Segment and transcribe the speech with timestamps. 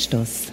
[0.00, 0.46] Anstoß,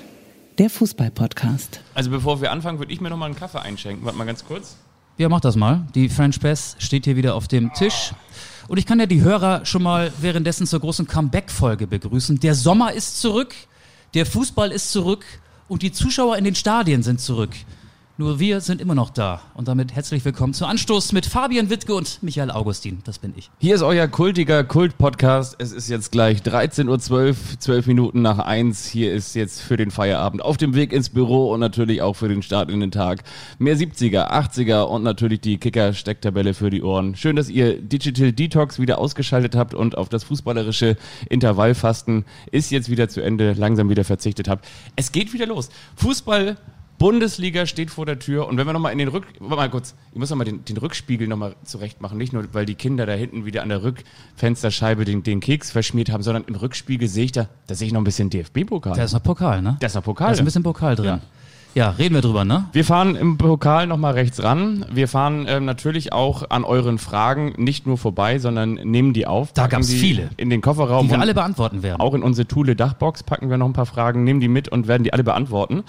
[0.57, 1.79] der Fußball-Podcast.
[1.94, 4.04] Also bevor wir anfangen, würde ich mir noch mal einen Kaffee einschenken.
[4.04, 4.76] Warte mal ganz kurz.
[5.17, 5.88] Ja, mach das mal.
[5.96, 8.12] Die French Press steht hier wieder auf dem Tisch.
[8.67, 12.42] Und ich kann ja die Hörer schon mal währenddessen zur großen Comeback-Folge begrüßen.
[12.42, 13.56] Der Sommer ist zurück,
[14.15, 15.24] der Fußball ist zurück
[15.70, 17.52] und die Zuschauer in den Stadien sind zurück.
[18.20, 19.41] Nur wir sind immer noch da.
[19.54, 22.98] Und damit herzlich willkommen zu Anstoß mit Fabian Wittke und Michael Augustin.
[23.03, 23.52] Das bin ich.
[23.59, 25.55] Hier ist euer kultiger Kult-Podcast.
[25.59, 28.88] Es ist jetzt gleich 13.12 Uhr, 12 Minuten nach 1.
[28.88, 32.27] Hier ist jetzt für den Feierabend auf dem Weg ins Büro und natürlich auch für
[32.27, 33.22] den Start in den Tag
[33.59, 37.16] mehr 70er, 80er und natürlich die Kicker-Stecktabelle für die Ohren.
[37.16, 40.97] Schön, dass ihr Digital Detox wieder ausgeschaltet habt und auf das fußballerische
[41.30, 44.67] Intervallfasten ist jetzt wieder zu Ende, langsam wieder verzichtet habt.
[44.95, 45.70] Es geht wieder los.
[45.97, 46.58] Fußball
[46.97, 49.25] Bundesliga steht vor der Tür und wenn wir nochmal in den Rück...
[49.39, 52.17] Warte mal kurz, ich muss nochmal den, den Rückspiegel nochmal zurecht machen.
[52.17, 56.11] Nicht nur, weil die Kinder da hinten wieder an der Rückfensterscheibe den, den Keks verschmiert
[56.11, 58.95] haben, sondern im Rückspiegel sehe ich da, da sehe ich noch ein bisschen DFB-Pokal.
[58.95, 59.77] Da ist noch Pokal, ne?
[59.80, 60.27] Da ist noch Pokal.
[60.27, 61.05] Da ist ein bisschen Pokal drin.
[61.05, 61.22] Ja.
[61.77, 62.66] Ja, reden wir drüber, ne?
[62.72, 64.83] Wir fahren im Pokal nochmal rechts ran.
[64.91, 69.53] Wir fahren ähm, natürlich auch an euren Fragen nicht nur vorbei, sondern nehmen die auf.
[69.53, 70.29] Da gab's die viele.
[70.38, 71.05] In den Kofferraum.
[71.05, 72.02] Die wir alle beantworten werden.
[72.02, 74.88] Auch in unsere Thule Dachbox packen wir noch ein paar Fragen, nehmen die mit und
[74.88, 75.83] werden die alle beantworten.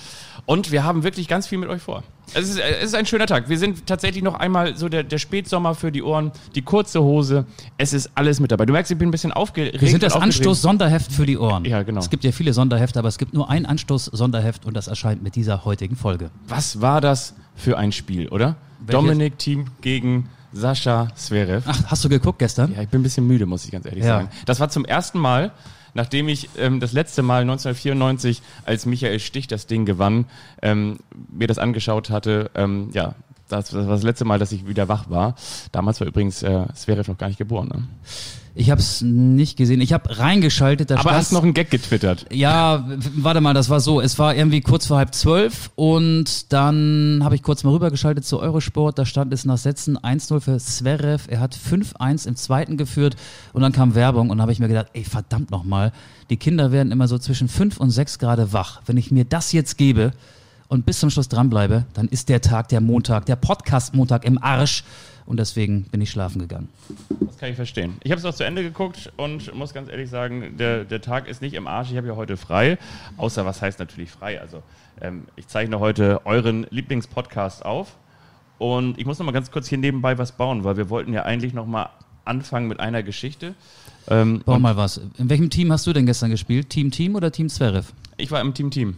[0.49, 2.03] Und wir haben wirklich ganz viel mit euch vor.
[2.33, 3.51] Es ist, es ist ein schöner Tag.
[3.51, 7.45] Wir sind tatsächlich noch einmal so der, der Spätsommer für die Ohren, die kurze Hose.
[7.77, 8.65] Es ist alles mit dabei.
[8.65, 9.79] Du merkst, ich bin ein bisschen aufgeregt.
[9.79, 10.17] Wir sind das.
[10.17, 11.67] Anstoß-Sonderheft für die Ohren.
[11.67, 12.01] Ja, genau.
[12.01, 15.37] Es gibt ja viele Sonderhefte, aber es gibt nur ein Anstoß-Sonderheft und das erscheint mit
[15.37, 16.31] dieser heutigen Folge.
[16.47, 18.57] Was war das für ein Spiel, oder?
[18.81, 18.93] Welches?
[19.03, 21.67] Dominik Team gegen Sascha Zverev.
[21.69, 22.73] Ach, hast du geguckt gestern?
[22.75, 24.21] Ja, ich bin ein bisschen müde, muss ich ganz ehrlich Ja.
[24.21, 24.29] sagen.
[24.47, 25.53] Das war zum ersten Mal,
[25.95, 30.27] nachdem ich ähm, das letzte Mal 1994, als Michael Stich das Ding gewann,
[30.63, 30.99] ähm,
[31.31, 32.51] mir das angeschaut hatte.
[32.55, 33.15] Ähm, ja,
[33.49, 35.35] das, das war das letzte Mal, dass ich wieder wach war.
[35.73, 37.69] Damals war übrigens äh, Zverev noch gar nicht geboren.
[37.69, 37.83] Ne?
[38.55, 39.81] Ich habe es nicht gesehen.
[39.81, 40.91] Ich habe reingeschaltet.
[40.91, 42.27] Da Aber stand- hast noch einen Gag getwittert.
[42.33, 44.01] Ja, warte mal, das war so.
[44.01, 48.41] Es war irgendwie kurz vor halb zwölf und dann habe ich kurz mal rübergeschaltet zu
[48.41, 48.99] Eurosport.
[48.99, 51.27] Da stand es nach Sätzen 1-0 für Zverev.
[51.29, 53.15] Er hat 5-1 im zweiten geführt
[53.53, 55.93] und dann kam Werbung und habe ich mir gedacht, ey, verdammt nochmal.
[56.31, 58.81] Die Kinder werden immer so zwischen 5 und 6 Grad wach.
[58.87, 60.11] Wenn ich mir das jetzt gebe
[60.69, 64.85] und bis zum Schluss dranbleibe, dann ist der Tag, der Montag, der Podcast-Montag im Arsch.
[65.25, 66.69] Und deswegen bin ich schlafen gegangen.
[67.21, 67.97] Das kann ich verstehen.
[68.03, 71.29] Ich habe es noch zu Ende geguckt und muss ganz ehrlich sagen, der, der Tag
[71.29, 71.91] ist nicht im Arsch.
[71.91, 72.79] Ich habe ja heute frei.
[73.19, 74.41] Außer, was heißt natürlich frei?
[74.41, 74.63] Also,
[75.03, 77.97] ähm, ich zeichne heute euren Lieblingspodcast auf.
[78.57, 81.25] Und ich muss noch mal ganz kurz hier nebenbei was bauen, weil wir wollten ja
[81.25, 81.91] eigentlich noch mal
[82.25, 83.55] anfangen mit einer Geschichte.
[84.09, 84.99] Ähm, Bau mal was.
[85.19, 86.71] In welchem Team hast du denn gestern gespielt?
[86.71, 87.93] Team Team oder Team Zverev?
[88.19, 88.97] ich war im Team Team.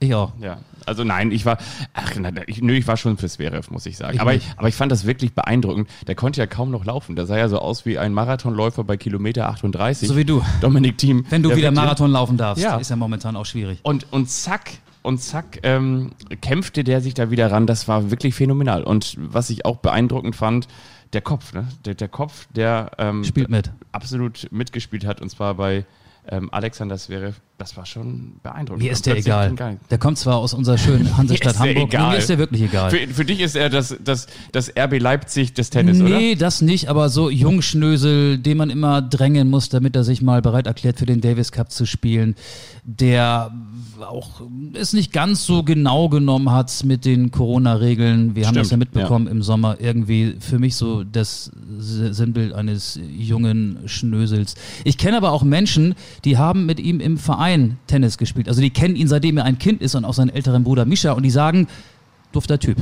[0.00, 0.32] Ich auch.
[0.40, 1.58] Ja, also nein, ich war,
[1.92, 4.14] ach, nein, ich, nö, ich war schon für Zverev, muss ich sagen.
[4.14, 5.88] Ich aber, ich, aber ich fand das wirklich beeindruckend.
[6.06, 7.16] Der konnte ja kaum noch laufen.
[7.16, 10.08] Der sah ja so aus wie ein Marathonläufer bei Kilometer 38.
[10.08, 10.42] So wie du.
[10.60, 11.24] Dominik Thiem.
[11.30, 12.76] Wenn du Der wieder Marathon laufen darfst, Ja.
[12.76, 13.80] ist ja momentan auch schwierig.
[13.82, 14.70] Und, und zack,
[15.02, 17.66] und zack, ähm, kämpfte der sich da wieder ran.
[17.66, 18.82] Das war wirklich phänomenal.
[18.84, 20.68] Und was ich auch beeindruckend fand,
[21.12, 21.66] der Kopf, ne?
[21.84, 23.70] Der, der Kopf, der ähm, Spielt mit.
[23.92, 25.86] absolut mitgespielt hat, und zwar bei
[26.30, 28.84] ähm, Alexander Zverev, das war schon beeindruckend.
[28.84, 29.52] Mir ist der egal.
[29.90, 31.92] Der kommt zwar aus unserer schönen Hansestadt Hamburg.
[31.92, 32.90] Mir ist der wirklich egal.
[32.90, 36.08] Für, für dich ist er das, das, das RB Leipzig des Tennis, oder?
[36.08, 40.40] nee, das nicht, aber so Jungschnösel, den man immer drängen muss, damit er sich mal
[40.40, 42.36] bereit erklärt, für den Davis Cup zu spielen,
[42.84, 43.50] der
[44.00, 44.40] auch
[44.74, 48.36] es nicht ganz so genau genommen hat mit den Corona-Regeln.
[48.36, 49.78] Wir haben Stimmt, das ja mitbekommen im Sommer.
[49.80, 54.54] Irgendwie für mich so das Sinnbild eines jungen Schnösels.
[54.84, 57.47] Ich kenne aber auch Menschen, die haben mit ihm im Verein
[57.86, 58.48] Tennis gespielt.
[58.48, 61.12] Also die kennen ihn, seitdem er ein Kind ist und auch seinen älteren Bruder Mischa
[61.12, 61.68] und die sagen,
[62.32, 62.78] dufter Typ.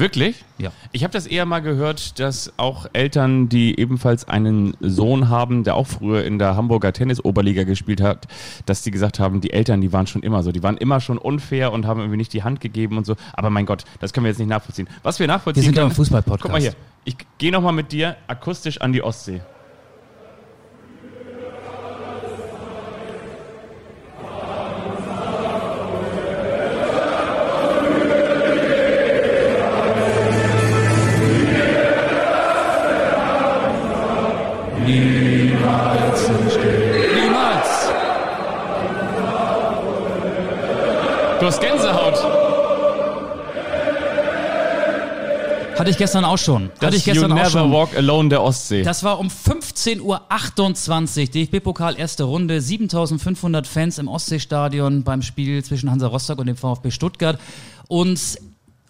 [0.00, 0.46] Wirklich?
[0.56, 0.72] Ja.
[0.92, 5.76] Ich habe das eher mal gehört, dass auch Eltern, die ebenfalls einen Sohn haben, der
[5.76, 8.26] auch früher in der Hamburger Tennis-Oberliga gespielt hat,
[8.64, 10.52] dass die gesagt haben, die Eltern, die waren schon immer so.
[10.52, 13.14] Die waren immer schon unfair und haben irgendwie nicht die Hand gegeben und so.
[13.34, 14.88] Aber mein Gott, das können wir jetzt nicht nachvollziehen.
[15.02, 16.42] Was wir nachvollziehen Wir sind ja ein Fußball-Podcast.
[16.42, 16.72] Guck mal hier.
[17.04, 19.42] Ich gehe nochmal mit dir akustisch an die Ostsee.
[45.80, 46.70] Hatte ich gestern auch schon.
[46.78, 47.72] Das Hatte ich You gestern auch Never schon.
[47.72, 48.82] Walk Alone der Ostsee.
[48.82, 55.90] Das war um 15.28 Uhr, DFB-Pokal erste Runde, 7500 Fans im Ostseestadion beim Spiel zwischen
[55.90, 57.38] Hansa Rostock und dem VfB Stuttgart.
[57.88, 58.38] Und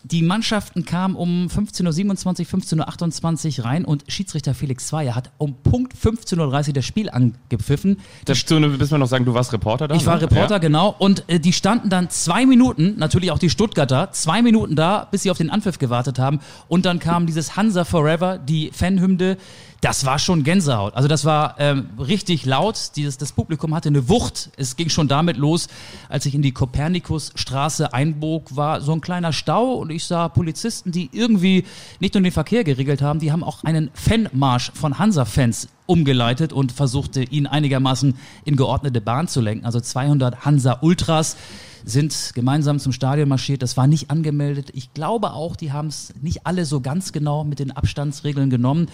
[0.02, 5.54] die Mannschaften kamen um 15.27 Uhr, 15.28 Uhr rein und Schiedsrichter Felix Zweier hat um
[5.54, 7.98] Punkt 15.30 Uhr das Spiel angepfiffen.
[8.24, 9.94] Dazu müssen wir noch sagen, du warst Reporter da?
[9.94, 10.22] Ich war ne?
[10.22, 10.58] Reporter, Ja.
[10.58, 10.94] genau.
[10.98, 15.22] Und äh, die standen dann zwei Minuten, natürlich auch die Stuttgarter, zwei Minuten da, bis
[15.22, 16.40] sie auf den Anpfiff gewartet haben.
[16.68, 19.36] Und dann kam dieses Hansa Forever, die Fanhymne.
[19.80, 20.94] Das war schon Gänsehaut.
[20.94, 22.92] Also das war ähm, richtig laut.
[22.96, 24.50] Dieses, das Publikum hatte eine Wucht.
[24.56, 25.68] Es ging schon damit los,
[26.10, 30.92] als ich in die Kopernikusstraße einbog, war so ein kleiner Stau und ich sah Polizisten,
[30.92, 31.64] die irgendwie
[31.98, 36.72] nicht nur den Verkehr geregelt haben, die haben auch einen Fanmarsch von Hansa-Fans umgeleitet und
[36.72, 39.64] versuchte, ihn einigermaßen in geordnete Bahn zu lenken.
[39.64, 41.36] Also 200 Hansa-Ultras
[41.84, 43.62] sind gemeinsam zum Stadion marschiert.
[43.62, 44.70] Das war nicht angemeldet.
[44.74, 48.88] Ich glaube auch, die haben es nicht alle so ganz genau mit den Abstandsregeln genommen.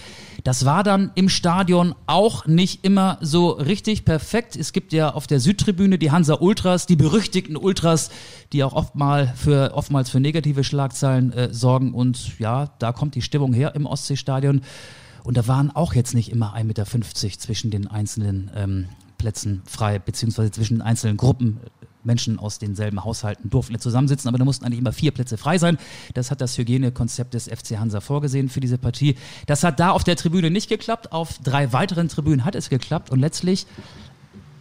[0.45, 4.57] Das war dann im Stadion auch nicht immer so richtig perfekt.
[4.57, 8.11] Es gibt ja auf der Südtribüne die Hansa Ultras, die berüchtigten Ultras,
[8.53, 8.93] die auch oft
[9.37, 11.93] für, oftmals für negative Schlagzeilen äh, sorgen.
[11.95, 14.63] Und ja, da kommt die Stimmung her im Ostseestadion.
[15.25, 16.87] Und da waren auch jetzt nicht immer 1,50 Meter
[17.39, 18.87] zwischen den einzelnen ähm,
[19.19, 21.59] Plätzen frei, beziehungsweise zwischen den einzelnen Gruppen.
[22.07, 25.59] Menschen aus denselben Haushalten durften nicht zusammensitzen, aber da mussten eigentlich immer vier Plätze frei
[25.59, 25.79] sein.
[26.15, 29.17] Das hat das Hygienekonzept des FC Hansa vorgesehen für diese Partie.
[29.47, 33.11] Das hat da auf der Tribüne nicht geklappt, auf drei weiteren Tribünen hat es geklappt
[33.11, 33.67] und letztlich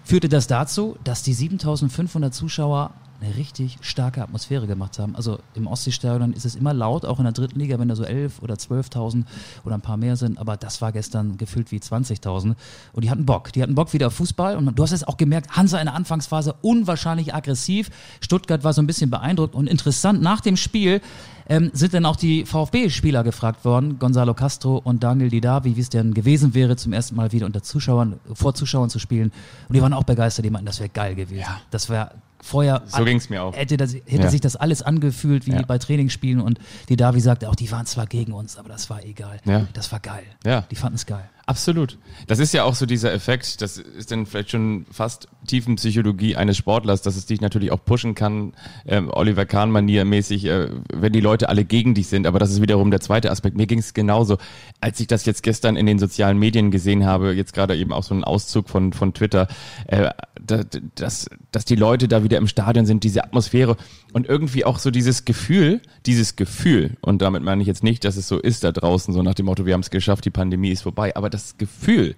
[0.04, 5.16] führte das dazu, dass die 7500 Zuschauer eine richtig starke Atmosphäre gemacht haben.
[5.16, 8.04] Also im Ostseestadion ist es immer laut, auch in der dritten Liga, wenn da so
[8.04, 9.24] 11 oder 12.000
[9.64, 10.38] oder ein paar mehr sind.
[10.38, 12.56] Aber das war gestern gefühlt wie 20.000.
[12.94, 13.54] Und die hatten Bock.
[13.54, 14.58] Die hatten Bock wieder auf Fußball.
[14.58, 17.90] Und du hast es auch gemerkt, Hansa in der Anfangsphase unwahrscheinlich aggressiv.
[18.22, 20.22] Stuttgart war so ein bisschen beeindruckt und interessant.
[20.22, 21.02] Nach dem Spiel
[21.48, 25.90] ähm, sind dann auch die VfB-Spieler gefragt worden, Gonzalo Castro und Daniel Didavi, wie es
[25.90, 29.32] denn gewesen wäre, zum ersten Mal wieder unter Zuschauern, vor Zuschauern zu spielen.
[29.68, 31.42] Und die waren auch begeistert, die meinten, das wäre geil gewesen.
[31.42, 31.62] Ja.
[31.70, 32.12] Das wäre
[32.46, 32.84] vorher.
[32.88, 33.56] So ging's mir auch.
[33.56, 34.30] Hätte, das, hätte Ja.
[34.30, 35.62] sich das alles angefühlt wie Ja.
[35.64, 36.60] bei Trainingsspielen und
[36.90, 39.40] Didavi sagte auch, die waren zwar gegen uns, aber das war egal.
[39.46, 39.68] Ja.
[39.74, 40.24] Das war geil.
[40.46, 40.62] Ja.
[40.72, 41.30] Die fanden es geil.
[41.48, 42.00] Absolut.
[42.26, 46.58] Das ist ja auch so dieser Effekt, das ist dann vielleicht schon fast Tiefenpsychologie eines
[46.58, 48.54] Sportlers, dass es dich natürlich auch pushen kann,
[48.88, 52.26] ähm, Oliver Kahn-Manier mäßig, äh, wenn die Leute alle gegen dich sind.
[52.26, 53.58] Aber das ist wiederum der zweite Aspekt.
[53.58, 54.38] Mir ging es genauso.
[54.82, 58.04] Als ich das jetzt gestern in den sozialen Medien gesehen habe, jetzt gerade eben auch
[58.04, 59.48] so einen Auszug von, von Twitter,
[59.88, 60.10] äh,
[60.44, 63.78] dass, dass die Leute da wieder im Stadion sind, diese Atmosphäre
[64.14, 68.18] und irgendwie auch so dieses Gefühl, dieses Gefühl, und damit meine ich jetzt nicht, dass
[68.18, 70.72] es so ist da draußen, so nach dem Motto, wir haben es geschafft, die Pandemie
[70.72, 72.16] ist vorbei, aber das Gefühl,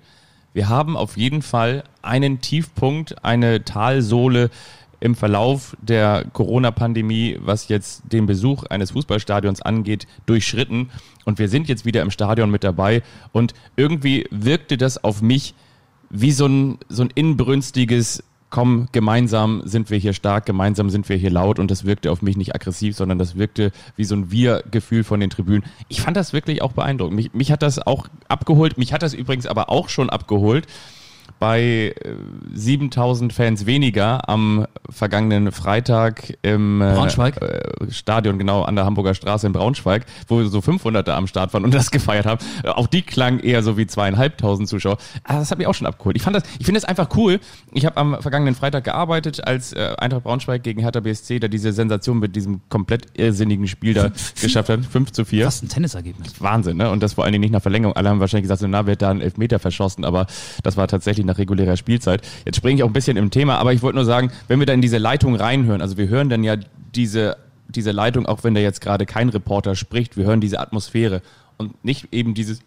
[0.53, 4.49] wir haben auf jeden Fall einen Tiefpunkt, eine Talsohle
[4.99, 10.89] im Verlauf der Corona-Pandemie, was jetzt den Besuch eines Fußballstadions angeht, durchschritten.
[11.25, 13.03] Und wir sind jetzt wieder im Stadion mit dabei.
[13.31, 15.53] Und irgendwie wirkte das auf mich
[16.09, 21.17] wie so ein, so ein inbrünstiges, komm, gemeinsam sind wir hier stark, gemeinsam sind wir
[21.17, 21.59] hier laut.
[21.59, 25.19] Und das wirkte auf mich nicht aggressiv, sondern das wirkte wie so ein Wir-Gefühl von
[25.19, 25.63] den Tribünen.
[25.89, 27.15] Ich fand das wirklich auch beeindruckend.
[27.15, 28.77] Mich, mich hat das auch abgeholt.
[28.77, 30.67] Mich hat das übrigens aber auch schon abgeholt
[31.39, 32.13] bei äh,
[32.53, 37.41] 7000 Fans weniger am vergangenen Freitag im äh, Braunschweig?
[37.41, 41.63] äh, Stadion, genau an der Hamburger Straße in Braunschweig, wo so 500 am Start waren
[41.63, 42.43] und das gefeiert haben.
[42.63, 44.97] Äh, Auch die klangen eher so wie zweieinhalbtausend Zuschauer.
[45.23, 46.15] Ah, das hat mich auch schon abgeholt.
[46.15, 47.39] Ich fand das, ich finde das einfach cool.
[47.73, 51.71] Ich habe am vergangenen Freitag gearbeitet, als äh, Eintracht Braunschweig gegen Hertha BSC da diese
[51.73, 54.85] Sensation mit diesem komplett irrsinnigen Spiel da geschafft hat.
[54.85, 55.45] 5 zu 4.
[55.45, 56.41] Fast ein Tennisergebnis.
[56.41, 56.89] Wahnsinn, ne?
[56.89, 57.95] Und das vor allen Dingen nicht nach Verlängerung.
[57.95, 60.27] Alle haben wahrscheinlich gesagt, so, na, wird da ein Elfmeter verschossen, aber
[60.63, 62.21] das war tatsächlich nach regulärer Spielzeit.
[62.45, 64.65] Jetzt springe ich auch ein bisschen im Thema, aber ich wollte nur sagen, wenn wir
[64.65, 66.55] da in diese Leitung reinhören, also wir hören dann ja
[66.95, 71.21] diese, diese Leitung, auch wenn da jetzt gerade kein Reporter spricht, wir hören diese Atmosphäre
[71.57, 72.59] und nicht eben dieses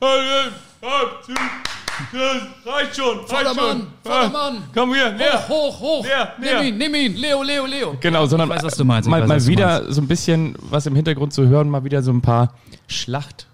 [2.66, 3.86] reicht schon, reicht schon.
[4.32, 4.62] Mann!
[4.74, 5.48] Komm hier, näher.
[5.48, 6.04] Hoch, hoch!
[6.04, 6.62] Näher, näher.
[6.62, 7.16] ihn, nimm ihn!
[7.16, 7.96] Leo, Leo, Leo!
[8.00, 10.54] Genau, sondern Ich weiß, was du meinst, ich mal, weiß, mal wieder so ein bisschen
[10.60, 12.54] was im Hintergrund zu hören, mal wieder so ein paar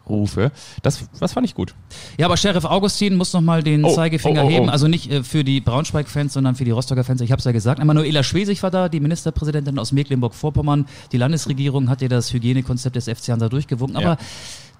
[0.06, 0.52] Schlachtrufe.
[0.82, 1.74] Das, das fand ich gut.
[2.18, 4.50] Ja, aber Sheriff Augustin muss nochmal den Oh, Zeigefinger oh, oh, oh.
[4.50, 4.70] heben.
[4.70, 7.20] Also nicht äh, für die Braunschweig-Fans, sondern für die Rostocker Fans.
[7.20, 7.80] Ich habe es ja gesagt.
[7.80, 10.86] Emanuela Schwesig war da, die Ministerpräsidentin aus Mecklenburg-Vorpommern.
[11.12, 14.00] Die Landesregierung hat ja das Hygienekonzept des FC Hansa durchgewunken.
[14.00, 14.16] Ja.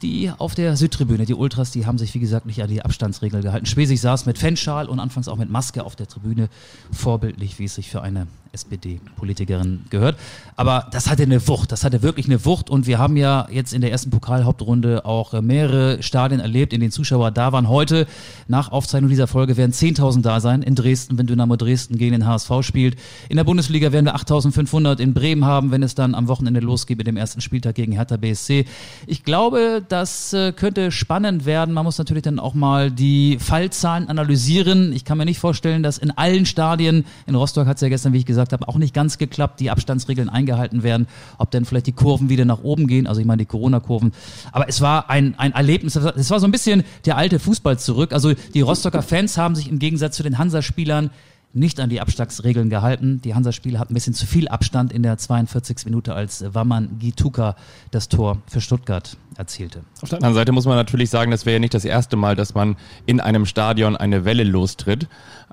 [0.03, 3.43] Die auf der Südtribüne, die Ultras, die haben sich, wie gesagt, nicht an die Abstandsregel
[3.43, 3.67] gehalten.
[3.67, 6.49] Schwesig saß mit Fanschal und anfangs auch mit Maske auf der Tribüne.
[6.93, 10.17] Vorbildlich, wie es sich für eine SPD-Politikerin gehört.
[10.55, 12.71] Aber das hatte eine Wucht, das hatte wirklich eine Wucht.
[12.71, 16.73] Und wir haben ja jetzt in der ersten Pokalhauptrunde auch auch äh, mehrere Stadien erlebt,
[16.73, 17.69] in denen Zuschauer da waren.
[17.69, 18.07] Heute,
[18.49, 22.27] nach Aufzeichnung dieser Folge, werden 10.000 da sein in Dresden, wenn Dynamo Dresden gegen den
[22.27, 22.97] HSV spielt.
[23.29, 26.99] In der Bundesliga werden wir 8.500 in Bremen haben, wenn es dann am Wochenende losgeht
[26.99, 28.67] mit dem ersten Spieltag gegen Hertha BSC.
[29.07, 31.75] Ich glaube, das äh, könnte spannend werden.
[31.75, 34.93] Man muss natürlich dann auch mal die Fallzahlen analysieren.
[34.93, 38.13] Ich kann mir nicht vorstellen, dass in allen Stadien, in Rostock hat es ja gestern,
[38.13, 41.07] wie ich gesagt habe, auch nicht ganz geklappt, die Abstandsregeln eingehalten werden,
[41.39, 44.13] ob dann vielleicht die Kurven wieder nach oben gehen, also ich meine die Corona-Kurven.
[44.53, 48.13] Aber es war ein, ein Erlebnis, es war so ein bisschen der alte Fußball zurück.
[48.13, 51.11] Also die Rostocker Fans haben sich im Gegensatz zu den Hansa-Spielern
[51.57, 53.21] nicht an die Abschlagsregeln gehalten.
[53.23, 55.87] Die Hansa-Spieler hatten ein bisschen zu viel Abstand in der 42.
[55.87, 57.57] Minute, als Waman Gituka
[57.91, 59.81] das Tor für Stuttgart erzielte.
[60.03, 62.37] Auf der anderen Seite muss man natürlich sagen, das wäre ja nicht das erste Mal,
[62.37, 65.09] dass man in einem Stadion eine Welle lostritt.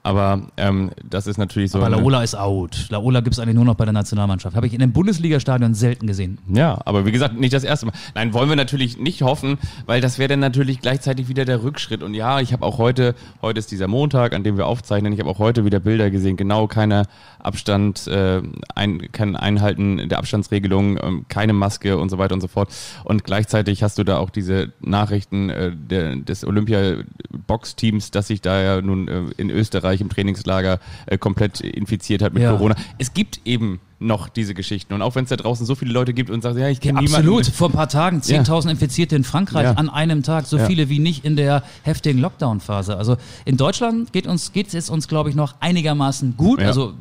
[0.05, 1.77] Aber ähm, das ist natürlich so.
[1.77, 2.87] Aber Laola ist out.
[2.89, 4.53] Laola gibt es eigentlich nur noch bei der Nationalmannschaft.
[4.53, 6.39] Habe ich in einem Bundesliga-Stadion selten gesehen.
[6.53, 7.93] Ja, aber wie gesagt, nicht das erste Mal.
[8.13, 12.03] Nein, wollen wir natürlich nicht hoffen, weil das wäre dann natürlich gleichzeitig wieder der Rückschritt.
[12.03, 15.21] Und ja, ich habe auch heute, heute ist dieser Montag, an dem wir aufzeichnen, ich
[15.21, 17.03] habe auch heute wieder Bilder gesehen, genau keine
[17.39, 18.41] Abstand, äh,
[18.75, 22.69] ein, kein Einhalten der Abstandsregelung, ähm, keine Maske und so weiter und so fort.
[23.05, 28.61] Und gleichzeitig hast du da auch diese Nachrichten äh, der, des Olympia-Box-Teams, dass sich da
[28.61, 32.51] ja nun äh, in Österreich im Trainingslager äh, komplett infiziert hat mit Ja.
[32.51, 32.75] Corona.
[32.97, 34.93] Es gibt eben noch diese Geschichten.
[34.93, 36.99] Und auch wenn es da draußen so viele Leute gibt und sagen, ja, ich kenne
[36.99, 37.25] Absolut.
[37.25, 37.51] niemanden.
[37.53, 39.71] Vor ein paar Tagen 10.000 Infizierte in Frankreich Ja.
[39.73, 40.65] an einem Tag, so Ja.
[40.65, 42.97] viele wie nicht in der heftigen Lockdown-Phase.
[42.97, 46.59] Also in Deutschland geht uns geht es uns, glaube ich, noch einigermaßen gut.
[46.59, 46.67] Ja.
[46.67, 46.93] Also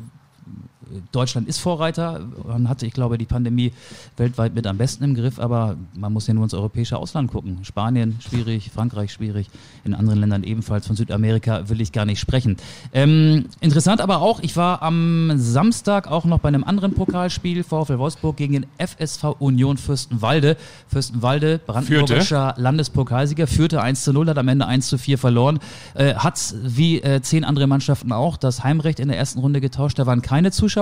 [1.13, 2.21] Deutschland ist Vorreiter.
[2.47, 3.73] Man hatte, ich glaube, die Pandemie
[4.17, 7.59] weltweit mit am besten im Griff, aber man muss ja nur ins europäische Ausland gucken.
[7.63, 9.49] Spanien schwierig, Frankreich schwierig,
[9.85, 10.87] in anderen Ländern ebenfalls.
[10.87, 12.57] Von Südamerika will ich gar nicht sprechen.
[12.93, 17.99] Ähm, interessant aber auch, ich war am Samstag auch noch bei einem anderen Pokalspiel, VfL
[17.99, 20.57] Wolfsburg gegen den FSV Union Fürstenwalde.
[20.89, 25.59] Fürstenwalde, brandenburgischer Landespokalsieger, führte 1 zu 0, hat am Ende 1 zu 4 verloren.
[25.95, 29.99] Äh, hat wie äh, zehn andere Mannschaften auch das Heimrecht in der ersten Runde getauscht.
[29.99, 30.82] Da waren keine Zuschauer,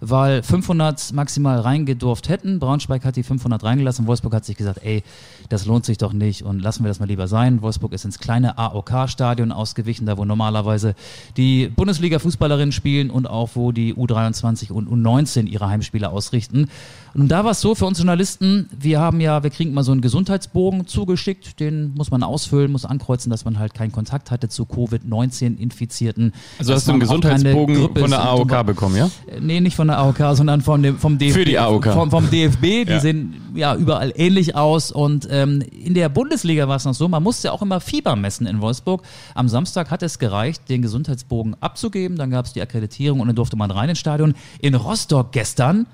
[0.00, 2.58] weil 500 maximal reingedurft hätten.
[2.58, 4.06] Braunschweig hat die 500 reingelassen.
[4.06, 5.02] Wolfsburg hat sich gesagt, ey,
[5.48, 7.62] das lohnt sich doch nicht und lassen wir das mal lieber sein.
[7.62, 10.94] Wolfsburg ist ins kleine AOK-Stadion ausgewichen, da wo normalerweise
[11.36, 16.68] die Bundesliga-Fußballerinnen spielen und auch wo die U23 und U19 ihre Heimspiele ausrichten.
[17.14, 19.92] Und da war es so für uns Journalisten, wir haben ja, wir kriegen mal so
[19.92, 24.48] einen Gesundheitsbogen zugeschickt, den muss man ausfüllen, muss ankreuzen, dass man halt keinen Kontakt hatte
[24.48, 26.32] zu Covid-19-Infizierten.
[26.58, 29.10] Also hast du einen Gesundheitsbogen von der AOK bekommen, ja?
[29.40, 31.34] Nee, nicht von der AOK, sondern von dem, vom DFB.
[31.34, 31.86] Für die AOK.
[31.92, 32.62] Vom, vom DFB.
[32.62, 33.00] Die Ja.
[33.00, 34.90] sehen ja überall ähnlich aus.
[34.92, 38.16] Und ähm, in der Bundesliga war es noch so, man musste ja auch immer Fieber
[38.16, 39.02] messen in Wolfsburg.
[39.34, 42.16] Am Samstag hat es gereicht, den Gesundheitsbogen abzugeben.
[42.16, 44.34] Dann gab es die Akkreditierung und dann durfte man rein ins Stadion.
[44.60, 45.86] In Rostock gestern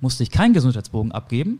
[0.00, 1.58] musste ich keinen Gesundheitsbogen abgeben,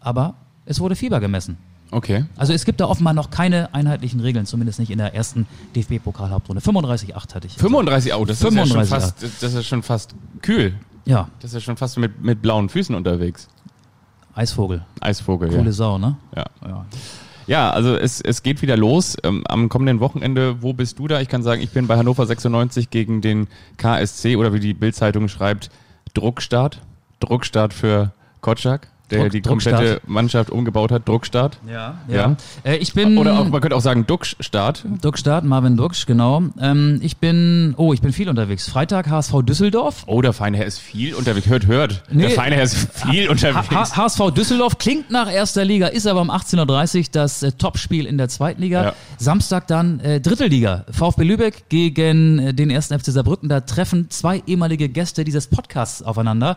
[0.00, 1.58] aber es wurde Fieber gemessen.
[1.90, 2.24] Okay.
[2.36, 6.60] Also es gibt da offenbar noch keine einheitlichen Regeln, zumindest nicht in der ersten DFB-Pokalhauptrunde.
[6.60, 7.54] 35,8 hatte ich.
[7.54, 10.74] 35, oh, das ist, ja 35, schon fast, das ist schon fast kühl.
[11.04, 13.48] Ja, Das ist ja schon fast mit, mit blauen Füßen unterwegs.
[14.34, 14.84] Eisvogel.
[15.00, 15.72] Eisvogel, Coole ja.
[15.72, 16.16] Sau, ne?
[16.34, 16.44] ja.
[16.66, 16.86] Ja.
[17.46, 19.16] Ja, also es, es geht wieder los.
[19.22, 21.20] Ähm, am kommenden Wochenende, wo bist du da?
[21.20, 25.28] Ich kann sagen, ich bin bei Hannover 96 gegen den KSC oder wie die Bildzeitung
[25.28, 25.70] schreibt,
[26.14, 26.80] Druckstart.
[27.20, 29.74] Druckstart für Kotschak, der Druck- die Druckstart.
[29.76, 31.08] komplette Mannschaft umgebaut hat.
[31.08, 31.58] Druckstart.
[31.68, 32.14] Ja, Ja.
[32.16, 32.36] ja.
[32.64, 34.84] Äh, ich bin Oder auch, man könnte auch sagen Duckstart.
[35.00, 36.42] Duckstart, Marvin Ducksch, genau.
[36.60, 38.68] Ähm, ich bin, oh, ich bin viel unterwegs.
[38.68, 40.02] Freitag HSV Düsseldorf.
[40.06, 41.46] Oh, der feine Herr ist viel unterwegs.
[41.46, 42.02] Hört, hört.
[42.10, 42.22] Nee.
[42.22, 43.70] Der feine Herr ist viel unterwegs.
[43.70, 48.06] H HSV Düsseldorf klingt nach erster Liga, ist aber um 18.30 Uhr das äh, Topspiel
[48.06, 48.82] in der zweiten Liga.
[48.82, 48.92] Ja.
[49.18, 50.84] Samstag dann äh, Dritte Liga.
[50.90, 53.48] VfB Lübeck gegen äh, den ersten FC Saarbrücken.
[53.48, 56.56] Da treffen zwei ehemalige Gäste dieses Podcasts aufeinander.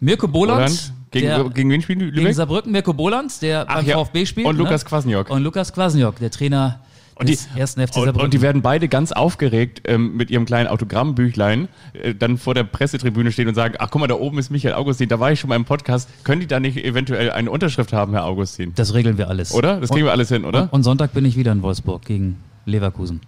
[0.00, 2.34] Mirko Boland, gegen, der, gegen wen spielen die gegen Lübeck?
[2.34, 3.98] Saarbrücken, Mirko Boland, der Ach beim ja.
[3.98, 4.46] VfB spielt.
[4.46, 4.88] Und Lukas ne?
[4.88, 5.30] Kwasniok.
[5.30, 6.80] Und Lukas Kwasniok, der Trainer
[7.16, 8.20] Und die, des ersten FC und, Saarbrücken.
[8.22, 12.64] und die werden beide ganz aufgeregt ähm, mit ihrem kleinen Autogrammbüchlein äh, dann vor der
[12.64, 15.40] Pressetribüne stehen und sagen, ach guck mal, da oben ist Michael Augustin, da war ich
[15.40, 16.08] schon mal im Podcast.
[16.24, 18.72] Können die da nicht eventuell eine Unterschrift haben, Herr Augustin?
[18.76, 19.52] das regeln wir alles.
[19.52, 19.80] Oder?
[19.80, 20.64] Das kriegen wir alles hin, oder?
[20.64, 22.36] Und, und Sonntag bin ich wieder in Wolfsburg gegen
[22.66, 23.20] Leverkusen.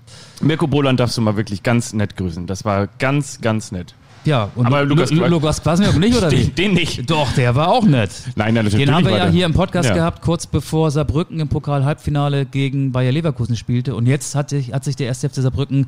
[0.43, 2.47] Mirko Boland darfst du mal wirklich ganz nett grüßen.
[2.47, 3.95] Das war ganz, ganz nett.
[4.25, 6.45] Ja, und Aber Lu- Lukas Lu- Lukas Kwasniok nicht, oder wie?
[6.45, 7.09] Den, nicht.
[7.11, 8.11] Doch, der war auch nett.
[8.37, 9.95] Nein, nein, natürlich Den haben wir ja hier im Podcast Ja.
[9.95, 13.95] gehabt, kurz bevor Saarbrücken im Pokal-Halbfinale gegen Bayer Leverkusen spielte.
[13.95, 15.87] Und jetzt hat sich, hat sich der erste FC Saarbrücken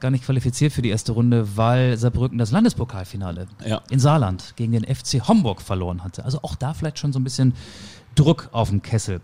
[0.00, 3.80] gar nicht qualifiziert für die erste Runde, weil Saarbrücken das Landespokalfinale Ja.
[3.90, 6.24] in Saarland gegen den FC Homburg verloren hatte.
[6.24, 7.54] Also auch da vielleicht schon so ein bisschen
[8.14, 9.20] Druck auf dem Kessel.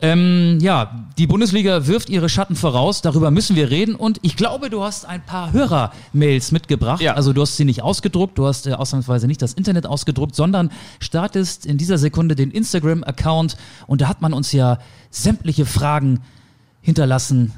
[0.00, 3.94] Ähm, ja, die Bundesliga wirft ihre Schatten voraus, darüber müssen wir reden.
[3.94, 7.00] Und ich glaube, du hast ein paar Hörer-Mails mitgebracht.
[7.00, 7.14] Ja.
[7.14, 10.70] Also du hast sie nicht ausgedruckt, du hast äh, ausnahmsweise nicht das Internet ausgedruckt, sondern
[11.00, 14.78] startest in dieser Sekunde den Instagram-Account und da hat man uns ja
[15.10, 16.20] sämtliche Fragen
[16.80, 17.52] hinterlassen.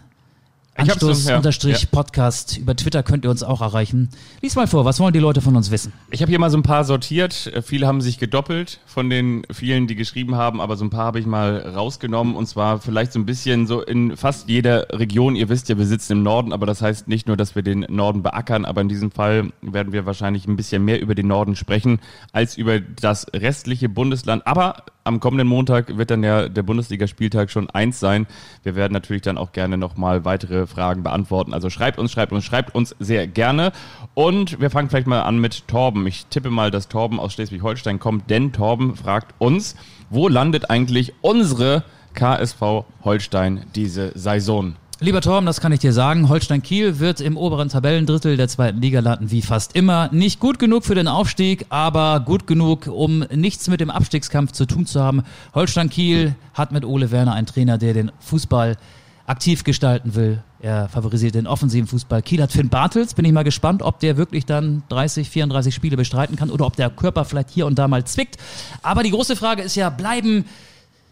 [0.78, 1.36] Ich hab's Anstoß so, ja.
[1.38, 1.88] unterstrich Ja.
[1.90, 2.58] Podcast.
[2.58, 4.10] Über Twitter könnt ihr uns auch erreichen.
[4.42, 5.92] Lies mal vor, was wollen die Leute von uns wissen?
[6.10, 7.46] Ich habe hier mal so ein paar sortiert.
[7.46, 11.06] Äh, Viele haben sich gedoppelt von den vielen, die geschrieben haben, aber so ein paar
[11.06, 15.34] habe ich mal rausgenommen und zwar vielleicht so ein bisschen so in fast jeder Region.
[15.34, 17.86] Ihr wisst ja, wir sitzen im Norden, aber das heißt nicht nur, dass wir den
[17.88, 21.56] Norden beackern, aber in diesem Fall werden wir wahrscheinlich ein bisschen mehr über den Norden
[21.56, 22.00] sprechen
[22.32, 24.46] als über das restliche Bundesland.
[24.46, 28.26] Aber am kommenden Montag wird dann ja der Bundesligaspieltag schon eins sein.
[28.62, 31.54] Wir werden natürlich dann auch gerne nochmal weitere Fragen beantworten.
[31.54, 33.72] Also schreibt uns, schreibt uns, schreibt uns sehr gerne.
[34.14, 36.06] Und wir fangen vielleicht mal an mit Torben.
[36.06, 39.76] Ich tippe mal, dass Torben aus Schleswig-Holstein kommt, denn Torben fragt uns,
[40.10, 41.84] wo landet eigentlich unsere
[42.14, 44.74] KSV Holstein diese Saison?
[44.98, 46.30] Lieber Torben, das kann ich dir sagen.
[46.30, 50.08] Holstein Kiel wird im oberen Tabellendrittel der zweiten Liga landen, wie fast immer.
[50.10, 54.64] Nicht gut genug für den Aufstieg, aber gut genug, um nichts mit dem Abstiegskampf zu
[54.64, 55.22] tun zu haben.
[55.54, 58.78] Holstein Kiel hat mit Ole Werner einen Trainer, der den Fußball
[59.26, 60.42] aktiv gestalten will.
[60.60, 62.22] Er favorisiert den offensiven Fußball.
[62.22, 63.12] Kiel hat Finn Bartels.
[63.12, 66.74] Bin ich mal gespannt, ob der wirklich dann 30, 34 Spiele bestreiten kann oder ob
[66.74, 68.38] der Körper vielleicht hier und da mal zwickt.
[68.82, 70.46] Aber die große Frage ist ja, bleiben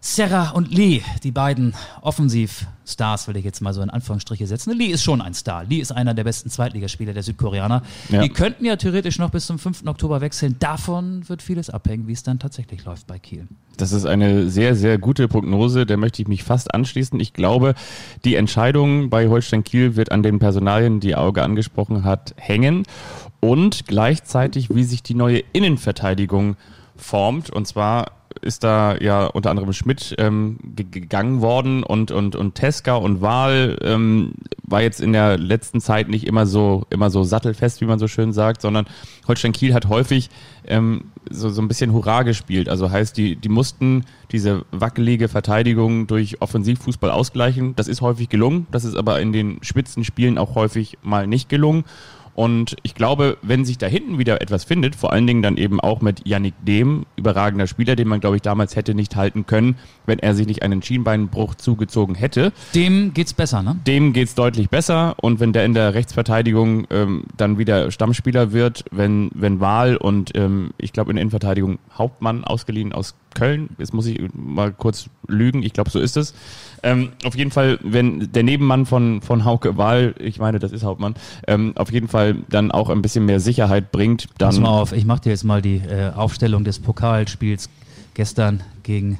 [0.06, 4.76] Serra und Lee, die beiden Offensivstars, will ich jetzt mal so in Anführungsstriche setzen.
[4.76, 5.64] Lee ist schon ein Star.
[5.64, 7.82] Lee ist einer der besten Zweitligaspieler der Südkoreaner.
[8.10, 8.20] Ja.
[8.20, 9.86] Die könnten ja theoretisch noch bis zum 5.
[9.86, 10.56] Oktober wechseln.
[10.58, 13.48] Davon wird vieles abhängen, wie es dann tatsächlich läuft bei Kiel.
[13.78, 15.86] Das ist eine sehr, sehr gute Prognose.
[15.86, 17.18] Der möchte ich mich fast anschließen.
[17.18, 17.74] Ich glaube,
[18.26, 22.82] die Entscheidung bei Holstein Kiel wird an den Personalien, die Auge angesprochen hat, hängen
[23.40, 26.56] und gleichzeitig, wie sich die neue Innenverteidigung
[26.96, 27.50] formt.
[27.50, 32.56] Und zwar ist da ja unter anderem Schmidt ähm, ge- gegangen worden und und und
[32.56, 34.32] Teska und Wahl ähm,
[34.62, 38.08] war jetzt in der letzten Zeit nicht immer so immer so sattelfest, wie man so
[38.08, 38.86] schön sagt, sondern
[39.28, 40.30] Holstein Kiel hat häufig
[40.66, 42.68] ähm, so so ein bisschen Hurra gespielt.
[42.68, 47.76] Also heißt die die mussten diese wackelige Verteidigung durch Offensivfußball ausgleichen.
[47.76, 48.66] Das ist häufig gelungen.
[48.72, 51.84] Das ist aber in den Spitzenspielen auch häufig mal nicht gelungen.
[52.34, 55.80] Und ich glaube, wenn sich da hinten wieder etwas findet, vor allen Dingen dann eben
[55.80, 59.76] auch mit Yannick Dehm, überragender Spieler, den man, glaube ich, damals hätte nicht halten können,
[60.06, 62.52] wenn er sich nicht einen Schienbeinbruch zugezogen hätte.
[62.74, 63.76] Dem geht's besser, ne?
[63.86, 68.84] Dem geht's deutlich besser und wenn der in der Rechtsverteidigung ähm, dann wieder Stammspieler wird,
[68.90, 73.94] wenn, wenn Wahl und ähm, ich glaube in der Innenverteidigung Hauptmann ausgeliehen aus Köln, jetzt
[73.94, 76.34] muss ich mal kurz lügen, ich glaube so ist es.
[76.84, 80.84] Ähm, auf jeden Fall, wenn der Nebenmann von, von Hauke Wahl, ich meine, das ist
[80.84, 81.14] Hauptmann,
[81.48, 84.92] ähm, auf jeden Fall dann auch ein bisschen mehr Sicherheit bringt, Pass dann mal auf,
[84.92, 87.70] ich mache dir jetzt mal die äh, Aufstellung des Pokalspiels
[88.12, 89.18] gestern gegen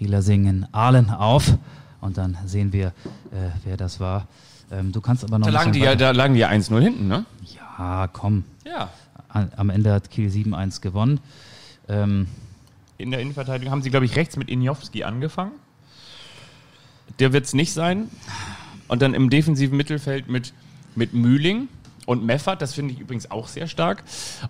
[0.00, 1.56] Rielersingen Aalen auf
[2.00, 4.28] und dann sehen wir, äh, wer das war.
[4.70, 7.08] Ähm, du kannst aber noch da lagen die ja, da lagen die ja 1-0 hinten,
[7.08, 7.24] ne?
[7.76, 8.44] Ja, komm.
[8.64, 8.88] Ja.
[9.28, 11.18] Am Ende hat Kiel 7-1 gewonnen.
[11.88, 12.28] Ähm,
[12.98, 15.52] In der Innenverteidigung haben sie, glaube ich, rechts mit Injowski angefangen.
[17.18, 18.08] Der wird es nicht sein.
[18.88, 20.52] Und dann im defensiven Mittelfeld mit,
[20.96, 21.68] mit Mühling
[22.10, 24.02] und Meffert, das finde ich übrigens auch sehr stark.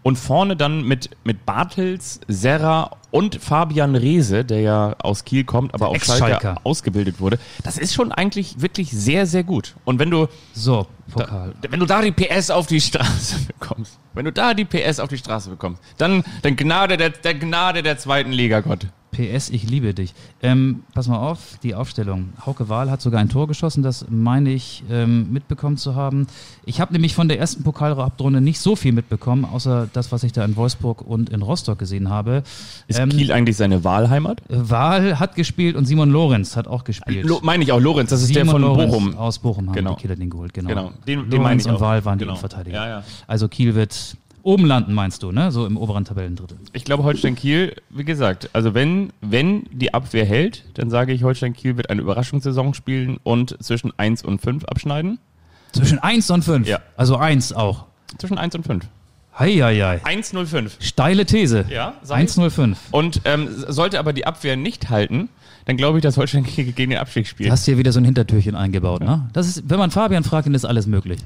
[0.02, 5.74] Und vorne dann mit, mit Bartels, Serra und Fabian Reese, der ja aus Kiel kommt,
[5.74, 7.38] aber auf Schalke ausgebildet wurde.
[7.62, 9.74] Das ist schon eigentlich wirklich sehr, sehr gut.
[9.84, 11.54] Und wenn du, so, Pokal.
[11.60, 14.98] da, wenn du da die PS auf die Straße bekommst, wenn du da die PS
[14.98, 18.86] auf die Straße bekommst, dann, dann Gnade der, der Gnade der zweiten Liga, Gott.
[19.10, 20.14] PS, ich liebe dich.
[20.42, 22.32] Ähm, pass mal auf, die Aufstellung.
[22.46, 26.26] Hauke Wahl hat sogar ein Tor geschossen, das meine ich ähm, mitbekommen zu haben.
[26.64, 30.32] Ich habe nämlich von der ersten Pokalrunde nicht so viel mitbekommen, außer das, was ich
[30.32, 32.42] da in Wolfsburg und in Rostock gesehen habe.
[32.86, 34.42] Ist Ähm, Kiel eigentlich seine Wahlheimat?
[34.48, 37.26] Wahl hat gespielt und Simon Lorenz hat auch gespielt.
[37.26, 39.16] Lo, meine ich auch, Lorenz, das ist der Simon von Lorenz Bochum.
[39.16, 39.94] Aus Bochum haben Genau.
[39.94, 40.68] die Kieler den geholt, genau.
[40.68, 41.80] Genau, den- den Lorenz und.
[41.80, 42.32] Wahl waren Genau.
[42.32, 42.76] die Innenverteidiger.
[42.76, 43.04] Ja, ja.
[43.26, 45.50] Also Kiel wird oben landen, meinst du, ne?
[45.52, 46.58] So im oberen Tabellendrittel.
[46.72, 51.22] Ich glaube, Holstein Kiel, wie gesagt, also wenn, wenn die Abwehr hält, dann sage ich,
[51.22, 55.18] Holstein Kiel wird eine Überraschungssaison spielen und zwischen 1 und 5 abschneiden.
[55.72, 56.68] Zwischen 1 und 5.
[56.68, 56.80] Ja.
[56.96, 57.86] Also 1 auch.
[58.18, 58.86] Zwischen 1 und 5.
[59.38, 60.02] Heieiei.
[60.04, 60.70] 1-0-5.
[60.80, 61.64] Steile These.
[61.70, 62.30] Ja, sag ich.
[62.30, 62.76] 1-0-5.
[62.90, 65.28] Und ähm, sollte aber die Abwehr nicht halten,
[65.66, 67.50] dann glaube ich, dass Holstein gegen den Abstieg Du spielt.
[67.50, 69.28] hast hier wieder so ein Hintertürchen eingebaut, ne?
[69.32, 71.20] Das ist, wenn man Fabian fragt, dann ist alles möglich.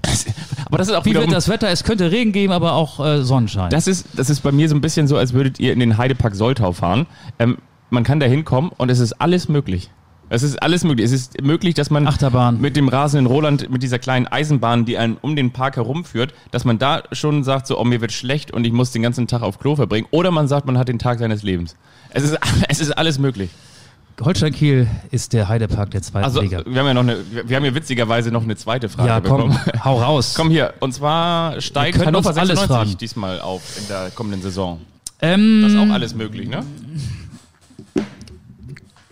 [0.67, 1.69] Aber das ist auch Wie wiederum, wird das Wetter?
[1.69, 3.71] Es könnte Regen geben, aber auch äh, Sonnenschein.
[3.71, 5.99] Das ist, das ist bei mir so ein bisschen so, als würdet ihr in den
[5.99, 7.07] Heidepark Soltau fahren.
[7.39, 7.59] Ähm,
[7.91, 9.91] man kann da hinkommen und es ist alles möglich.
[10.31, 11.05] Es ist alles möglich.
[11.05, 12.61] Es ist möglich, dass man Achterbahn.
[12.61, 16.65] mit dem rasenden Roland, mit dieser kleinen Eisenbahn, die einen um den Park herumführt, dass
[16.65, 19.43] man da schon sagt, so, oh, mir wird schlecht und ich muss den ganzen Tag
[19.43, 20.07] auf Klo verbringen.
[20.11, 21.77] Oder man sagt, man hat den Tag seines Lebens.
[22.11, 23.51] Es ist, es ist alles möglich.
[24.23, 26.63] Holstein Kiel ist der Heidepark der zweiten Also, Liga.
[26.67, 29.49] wir haben ja noch eine, wir haben ja witzigerweise noch eine zweite Frage Ja, komm,
[29.51, 29.59] bekommen.
[29.85, 30.35] hau raus.
[30.37, 32.99] Komm hier, und zwar steigt Hannover uns alles 96 fragen.
[32.99, 34.81] diesmal auf in der kommenden Saison.
[35.21, 36.63] Ähm, Das ist auch alles möglich, ne?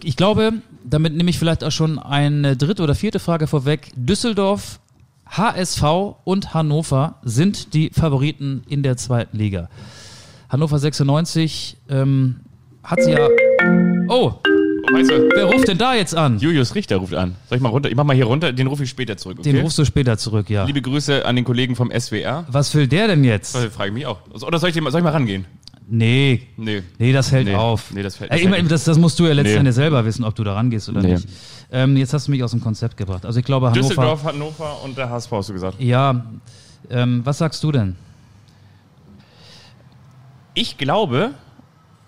[0.05, 3.91] ich glaube, damit nehme ich vielleicht auch schon eine dritte oder vierte Frage vorweg.
[3.95, 4.81] Düsseldorf,
[5.27, 5.83] HSV
[6.25, 9.69] und Hannover sind die Favoriten in der zweiten Liga.
[10.49, 12.41] Hannover 96 ähm,
[12.83, 13.29] hat sie ja.
[14.09, 14.35] Oh,
[14.91, 16.39] Weißt du, wer ruft denn da jetzt an?
[16.39, 17.37] Julius Richter ruft an.
[17.49, 17.89] Soll ich mal runter?
[17.89, 19.39] Ich mach mal hier runter, den rufe ich später zurück.
[19.41, 19.53] Okay?
[19.53, 20.65] Den rufst du später zurück, ja.
[20.65, 22.45] Liebe Grüße an den Kollegen vom SWR.
[22.49, 23.55] Was will der denn jetzt?
[23.55, 24.19] Das frage ich mich auch.
[24.45, 25.47] Oder soll ich, den mal- soll ich mal rangehen?
[25.89, 26.83] Nee, Nee.
[26.99, 27.55] nee, das hält Nee.
[27.55, 27.91] auf.
[27.93, 29.71] Nee, das fällt- das ich meine, fällt- das, das musst du ja letztendlich Nee.
[29.73, 31.15] selber wissen, ob du da rangehst oder Nee.
[31.15, 31.29] nicht.
[31.71, 33.27] Ähm, jetzt hast du mich aus dem Konzept gebracht.
[33.27, 33.89] Also ich glaube, Hannover.
[33.89, 35.81] Düsseldorf, Hannover und der HSV hast du gesagt.
[35.81, 36.25] Ja,
[36.91, 37.97] ähm, was sagst du denn?
[40.55, 41.31] Ich glaube,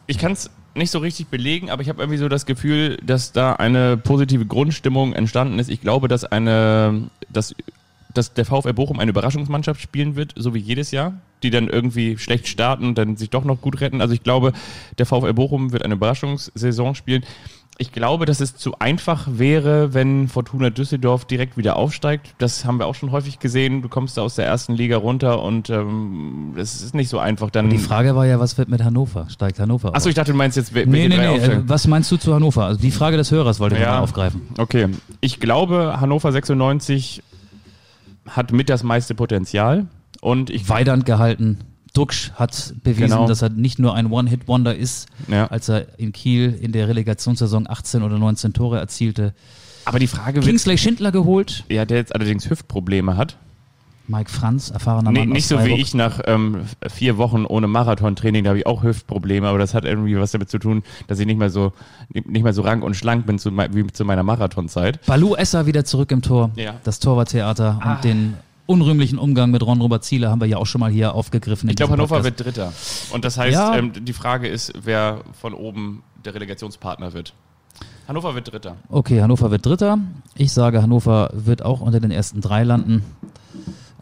[0.07, 3.33] ich kann es nicht so richtig belegen, aber ich habe irgendwie so das Gefühl, dass
[3.33, 5.71] da eine positive Grundstimmung entstanden ist.
[5.71, 7.55] Ich glaube, dass eine, dass,
[8.13, 12.19] dass der VfL Bochum eine Überraschungsmannschaft spielen wird, so wie jedes Jahr, die dann irgendwie
[12.19, 14.01] schlecht starten und dann sich doch noch gut retten.
[14.01, 14.53] Also ich glaube,
[14.99, 17.25] der VfL Bochum wird eine Überraschungssaison spielen.
[17.77, 22.35] Ich glaube, dass es zu einfach wäre, wenn Fortuna Düsseldorf direkt wieder aufsteigt.
[22.39, 23.83] Das haben wir auch schon häufig gesehen.
[23.83, 27.51] Du kommst da aus der ersten Liga runter und ähm, das ist nicht so einfach.
[27.51, 29.27] Dann Die Frage war ja, was wird mit Hannover?
[29.29, 29.95] Steigt Hannover auf?
[29.97, 31.27] Achso, ich dachte, du meinst jetzt, wer- nee, nee, nee.
[31.27, 31.65] Aufsteigen.
[31.69, 32.65] was meinst du zu Hannover?
[32.65, 33.95] Also die Frage des Hörers wollte ich Ja.
[33.95, 34.43] mal aufgreifen.
[34.57, 34.89] Okay,
[35.21, 37.23] ich glaube, Hannover 96
[38.29, 39.87] hat mit das meiste Potenzial
[40.21, 41.59] und ich Weidand gehalten.
[41.95, 43.27] Duxch hat bewiesen, Genau.
[43.27, 45.47] dass er nicht nur ein One-Hit-Wonder ist, Ja.
[45.47, 49.33] als er in Kiel in der Relegationssaison 18 oder 19 Tore erzielte.
[49.87, 53.37] aber die Frage wird, Kingsley Schindler geholt, ja, der jetzt allerdings Hüftprobleme hat.
[54.07, 58.45] Mike Franz, erfahrener Nee, Mann nicht so wie ich nach ähm, vier Wochen ohne Marathontraining,
[58.45, 61.27] da habe ich auch Hüftprobleme, aber das hat irgendwie was damit zu tun, dass ich
[61.27, 61.73] nicht mehr so
[62.13, 65.01] nicht mehr so rank und schlank bin zu, wie zu meiner Marathonzeit.
[65.07, 66.51] Balu Esser wieder zurück im Tor.
[66.57, 66.73] Ja.
[66.73, 66.81] Ah.
[66.85, 68.35] Das Torwarttheater und den
[68.67, 71.69] unrühmlichen Umgang mit Ron Robert Ziele haben wir ja auch schon mal hier aufgegriffen.
[71.69, 72.73] Ich glaube, Hannover wird Dritter.
[73.13, 73.77] Und das heißt, Ja.
[73.77, 77.35] ähm, die Frage ist, wer von oben der Relegationspartner wird.
[78.09, 78.77] Hannover wird Dritter.
[78.89, 79.99] Okay, Hannover wird Dritter.
[80.37, 83.05] Ich sage, Hannover wird auch unter den ersten drei landen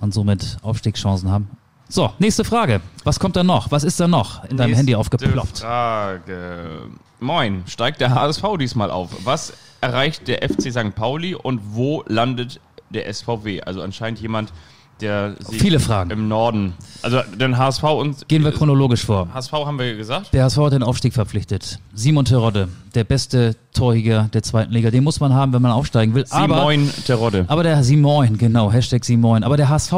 [0.00, 1.48] und somit Aufstiegschancen haben.
[1.88, 2.80] So, nächste Frage.
[3.04, 3.70] Was kommt da noch?
[3.70, 5.58] Was ist da noch in deinem Nächste Handy aufgeploppt?
[5.58, 6.88] Frage.
[7.20, 9.10] Moin, steigt der HSV diesmal auf?
[9.24, 10.94] Was erreicht der FC St.
[10.94, 12.60] Pauli und wo landet
[12.92, 13.60] der SVW?
[13.62, 14.52] Also anscheinend jemand,
[15.00, 16.10] der sich Viele Fragen.
[16.10, 16.74] im Norden.
[17.02, 19.28] Also den HSV und Gehen wir chronologisch vor.
[19.34, 20.32] HSV haben wir gesagt.
[20.32, 21.80] Der HSV hat den Aufstieg verpflichtet.
[21.94, 24.90] Simon Terodde, der beste Torjäger der zweiten Liga.
[24.92, 26.24] Den muss man haben, wenn man aufsteigen will.
[26.30, 27.44] Aber, Simon Terodde.
[27.48, 29.42] aber der Simon, genau, Hashtag Simon.
[29.42, 29.92] Aber der HSV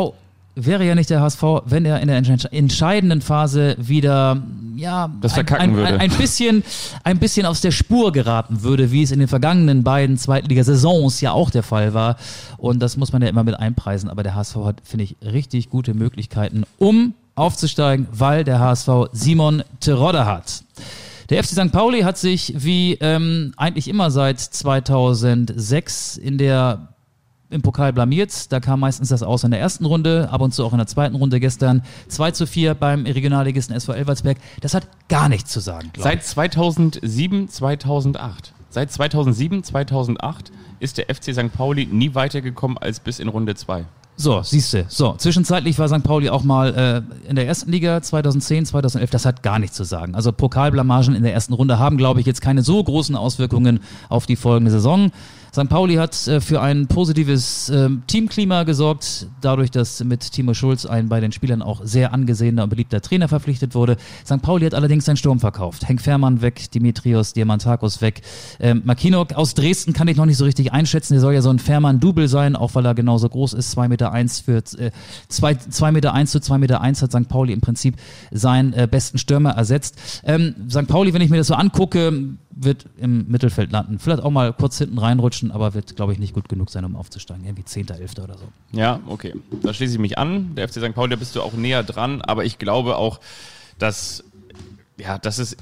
[0.55, 4.41] wäre ja nicht der HSV, wenn er in der entsch- entscheidenden Phase wieder
[4.77, 5.79] ja, Das ein, ein.
[5.79, 6.63] Ein, ein, bisschen,
[7.03, 11.33] ein bisschen aus der Spur geraten würde, wie es in den vergangenen beiden Zweitligasaisons ja
[11.33, 12.17] auch der Fall war.
[12.57, 14.09] Und das muss man ja immer mit einpreisen.
[14.09, 19.63] Aber der HSV hat, finde ich, richtig gute Möglichkeiten, um aufzusteigen, weil der HSV Simon
[19.81, 20.65] Terodde hat.
[21.31, 21.73] Der FC St.
[21.73, 26.94] Pauli hat sich wie ähm, eigentlich immer seit 2006 in der
[27.55, 28.53] im Pokal blamiert.
[28.53, 30.87] Da kam meistens das aus in der ersten Runde, ab und zu auch in der
[30.87, 31.83] zweiten Runde gestern.
[32.09, 34.39] 2 zu 4 beim Regionalligisten SV Elversberg.
[34.61, 38.53] Das hat gar nichts zu sagen, Seit 2007, 2008.
[38.69, 41.53] Seit 2007, 2008 ist der FC St.
[41.53, 43.85] Pauli nie weitergekommen als bis in Runde 2.
[44.17, 44.87] So, siehste.
[44.89, 46.05] So, zwischenzeitlich war St.
[46.05, 49.11] Pauli auch mal äh, in der ersten Liga 2010, 2011.
[49.11, 50.15] Das hat gar nichts zu sagen.
[50.15, 54.27] Also Pokalblamagen in der ersten Runde haben, glaube ich, jetzt keine so großen Auswirkungen auf
[54.27, 55.11] die folgende Saison.
[55.55, 55.69] St.
[55.69, 61.09] Pauli hat äh, für ein positives ähm, Teamklima gesorgt, dadurch, dass mit Timo Schulz ein
[61.09, 63.97] bei den Spielern auch sehr angesehener und beliebter Trainer verpflichtet wurde.
[64.27, 64.43] St.
[64.43, 65.89] Pauli hat allerdings seinen Sturm verkauft.
[65.89, 68.23] Henk Fährmann weg, Dimitrios Diamantakos weg.
[68.59, 71.13] Ähm, Makinok aus Dresden kann ich noch nicht so richtig einschätzen.
[71.13, 73.79] Der soll ja so ein Fährmann-Double sein, auch weil er genauso groß ist.
[73.79, 74.91] 2,1 Meter eins für äh,
[75.29, 77.29] zwei, zwei Meter eins zu 2,1 Meter eins hat St.
[77.29, 77.95] Pauli im Prinzip
[78.33, 80.21] seinen äh, besten Stürmer ersetzt.
[80.25, 80.89] Ähm, St.
[80.89, 83.99] Pauli, wenn ich mir das so angucke, wird im Mittelfeld landen.
[83.99, 86.97] Vielleicht auch mal kurz hinten reinrutschen, aber wird, glaube ich, nicht gut genug sein, um
[86.97, 87.45] aufzusteigen.
[87.45, 88.13] Irgendwie 10., 11.
[88.23, 88.45] oder so.
[88.73, 89.35] Ja, okay.
[89.63, 90.55] Da schließe ich mich an.
[90.55, 90.95] Der FC St.
[90.95, 93.21] Pauli, da bist du auch näher dran, aber ich glaube auch,
[93.79, 94.25] dass,
[94.99, 95.57] ja, dass es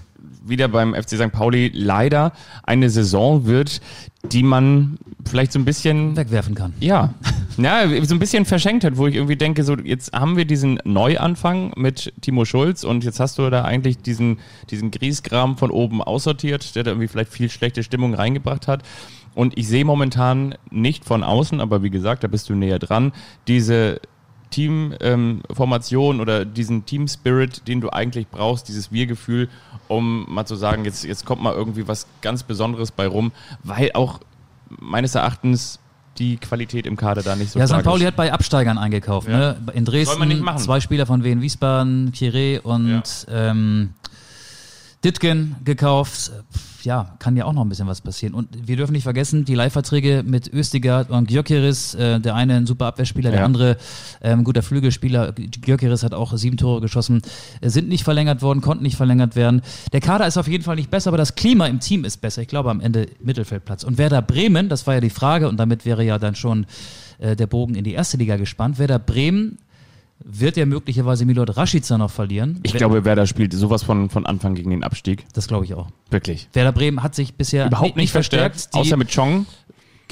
[0.44, 1.32] wieder beim FC St.
[1.32, 2.32] Pauli leider
[2.62, 3.80] eine Saison wird,
[4.24, 6.72] die man vielleicht so ein bisschen Wegwerfen kann.
[6.80, 7.14] Ja,
[7.56, 10.78] ja, so ein bisschen verschenkt hat, wo ich irgendwie denke, so jetzt haben wir diesen
[10.84, 14.38] Neuanfang mit Timo Schulz und jetzt hast du da eigentlich diesen,
[14.70, 18.82] diesen Griesgram von oben aussortiert, der da irgendwie vielleicht viel schlechte Stimmung reingebracht hat.
[19.34, 23.12] Und ich sehe momentan nicht von außen, aber wie gesagt, da bist du näher dran,
[23.48, 24.00] diese
[24.52, 29.48] Teamformation oder diesen Team-Spirit, den du eigentlich brauchst, dieses Wir-Gefühl,
[29.88, 33.32] um mal zu sagen, jetzt, jetzt kommt mal irgendwie was ganz Besonderes bei rum,
[33.64, 34.20] weil auch
[34.68, 35.80] meines Erachtens
[36.18, 37.86] die Qualität im Kader da nicht so Ja, stark St.
[37.86, 38.08] Pauli ist.
[38.08, 39.28] hat bei Absteigern eingekauft.
[39.28, 39.38] Ja.
[39.54, 39.56] Ne?
[39.72, 43.94] In Dresden zwei Spieler von Wien Wiesbaden, Chiré und ähm,
[45.04, 46.30] Ditgen gekauft.
[46.84, 48.34] Ja, kann ja auch noch ein bisschen was passieren.
[48.34, 52.66] Und wir dürfen nicht vergessen, die Leihverträge mit Östigard und Gyökeres, äh, der eine ein
[52.66, 53.46] super Abwehrspieler, der Ja.
[53.46, 53.76] andere
[54.20, 55.32] ähm, guter Flügelspieler.
[55.32, 57.22] Gyökeres hat auch sieben Tore geschossen,
[57.60, 59.62] äh, sind nicht verlängert worden, konnten nicht verlängert werden.
[59.92, 62.42] Der Kader ist auf jeden Fall nicht besser, aber das Klima im Team ist besser.
[62.42, 63.84] Ich glaube am Ende Mittelfeldplatz.
[63.84, 66.66] Und Werder Bremen, das war ja die Frage, und damit wäre ja dann schon
[67.18, 68.78] äh, der Bogen in die erste Liga gespannt.
[68.80, 69.58] Werder Bremen
[70.24, 72.60] wird ja möglicherweise Milot Rashica noch verlieren.
[72.62, 75.24] Ich glaube, Werder spielt sowas von, von Anfang gegen den Abstieg.
[75.32, 75.88] Das glaube ich auch.
[76.10, 76.48] Wirklich.
[76.52, 79.46] Werder Bremen hat sich bisher Überhaupt nicht verstärkt, Die, außer mit Chong.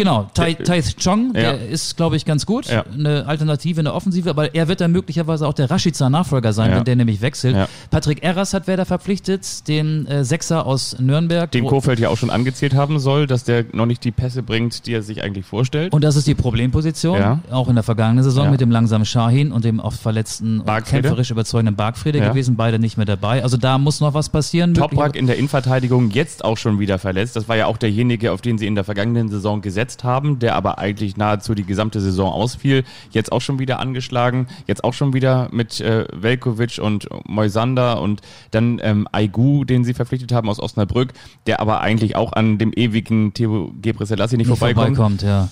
[0.00, 1.40] Genau, Tai, Tai Chong, Ja.
[1.52, 2.66] der ist, glaube ich, ganz gut.
[2.66, 2.84] Ja.
[2.92, 6.76] Eine Alternative in der Offensive, aber er wird dann möglicherweise auch der Rashica-Nachfolger sein, Ja.
[6.78, 7.56] wenn der nämlich wechselt.
[7.90, 11.50] Patrick Erras hat Werder verpflichtet, den äh, Sechser aus Nürnberg.
[11.50, 14.86] Den Kofeld ja auch schon angezählt haben soll, dass der noch nicht die Pässe bringt,
[14.86, 15.92] die er sich eigentlich vorstellt.
[15.92, 19.64] Und das ist die Problemposition, auch in der vergangenen Saison mit dem langsamen Shahin und
[19.64, 21.02] dem oft verletzten und Bargfrede.
[21.02, 23.42] kämpferisch überzeugenden Bargfrede gewesen, beide nicht mehr dabei.
[23.42, 24.74] Also da muss noch was passieren.
[24.74, 27.36] Toprak in der Innenverteidigung jetzt auch schon wieder verletzt.
[27.36, 30.55] Das war ja auch derjenige, auf den sie in der vergangenen Saison gesetzt haben, der
[30.57, 32.85] aber eigentlich nahezu die gesamte Saison ausfiel.
[33.11, 34.46] Jetzt auch schon wieder angeschlagen.
[34.66, 38.20] Jetzt auch schon wieder mit äh, Velkovic und Moisander und
[38.53, 41.12] dann ähm, Aigu, den sie verpflichtet haben aus Osnabrück,
[41.46, 44.96] der aber eigentlich auch an dem ewigen Theo Gebrselassie nicht, nicht vorbeikommt.
[44.96, 45.22] vorbeikommt.
[45.22, 45.48] Ja.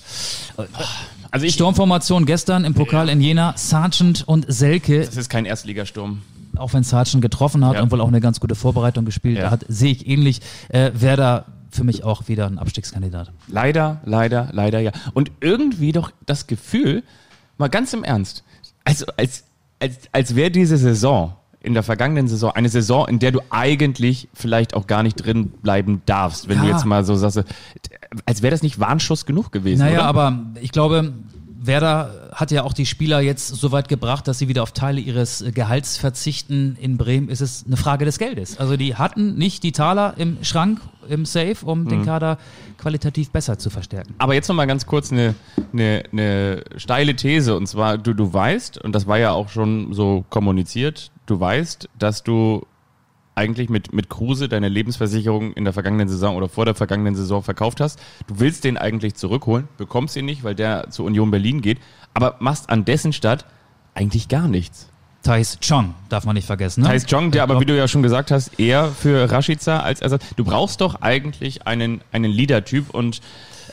[1.31, 6.21] Also ich, Sturmformation gestern im Pokal in Jena, Sargent und Selke, das ist kein Erstligasturm.
[6.57, 7.83] auch wenn Sargent getroffen hat Ja.
[7.83, 9.51] und wohl auch eine ganz gute Vorbereitung gespielt Ja.
[9.51, 10.41] hat, sehe ich ähnlich.
[10.69, 13.31] Äh, Werder für mich auch wieder ein Abstiegskandidat.
[13.47, 14.91] Leider, leider, leider ja.
[15.13, 17.03] Und irgendwie doch das Gefühl,
[17.57, 18.43] mal ganz im Ernst,
[18.83, 19.43] also als,
[19.79, 24.29] als, als wäre diese Saison in der vergangenen Saison eine Saison, in der du eigentlich
[24.33, 26.71] vielleicht auch gar nicht drin bleiben darfst, wenn du Ja.
[26.71, 27.43] jetzt mal so sagst,
[28.25, 29.81] als wäre das nicht Warnschuss genug gewesen.
[29.81, 30.05] Naja, oder?
[30.05, 31.13] aber ich glaube,
[31.61, 35.01] Werder hat ja auch die Spieler jetzt so weit gebracht, dass sie wieder auf Teile
[35.01, 36.77] ihres äh, Gehalts verzichten.
[36.79, 38.57] In Bremen ist es eine Frage des Geldes.
[38.59, 41.89] Also die hatten nicht die Taler im Schrank, im Safe, um Mhm.
[41.89, 42.37] den Kader
[42.77, 44.13] qualitativ besser zu verstärken.
[44.19, 45.35] Aber jetzt noch mal ganz kurz eine,
[45.73, 47.55] eine, eine steile These.
[47.55, 51.89] Und zwar, du, du weißt, und das war ja auch schon so kommuniziert, du weißt,
[51.99, 52.65] dass du
[53.39, 57.41] eigentlich mit, mit Kruse deine Lebensversicherung in der vergangenen Saison oder vor der vergangenen Saison
[57.41, 57.99] verkauft hast.
[58.27, 61.79] Du willst den eigentlich zurückholen, bekommst ihn nicht, weil der zur Union Berlin geht,
[62.13, 63.45] aber machst an dessen Stadt
[63.93, 64.89] eigentlich gar nichts.
[65.23, 66.81] Thais Chong darf man nicht vergessen.
[66.81, 66.87] Ne?
[66.87, 70.23] Thais Jong, der aber, wie du ja schon gesagt hast, eher für Rashica als Ersatz.
[70.35, 73.21] Du brauchst doch eigentlich einen, einen Leader-Typ und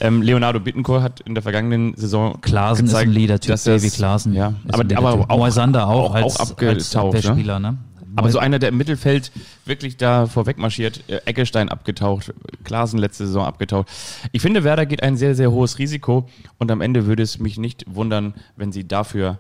[0.01, 3.91] ähm, Leonardo Bittencourt hat in der vergangenen Saison Klaasen ist gezeigt, ein Leader-Typ, er Davy
[3.91, 4.35] Klaasen.
[4.35, 7.25] Ja, ist aber, ein aber auch, Moisander auch, auch, als, auch als abgetaucht.
[7.37, 7.61] ne?
[7.61, 7.79] Ne?
[8.17, 9.31] Aber so einer, der im Mittelfeld
[9.65, 12.33] wirklich da vorweg marschiert, äh, Eggestein abgetaucht,
[12.65, 13.89] Klaasen letzte Saison abgetaucht.
[14.33, 17.59] Ich finde, Werder geht ein sehr, sehr hohes Risiko und am Ende würde es mich
[17.59, 19.39] nicht wundern, wenn sie dafür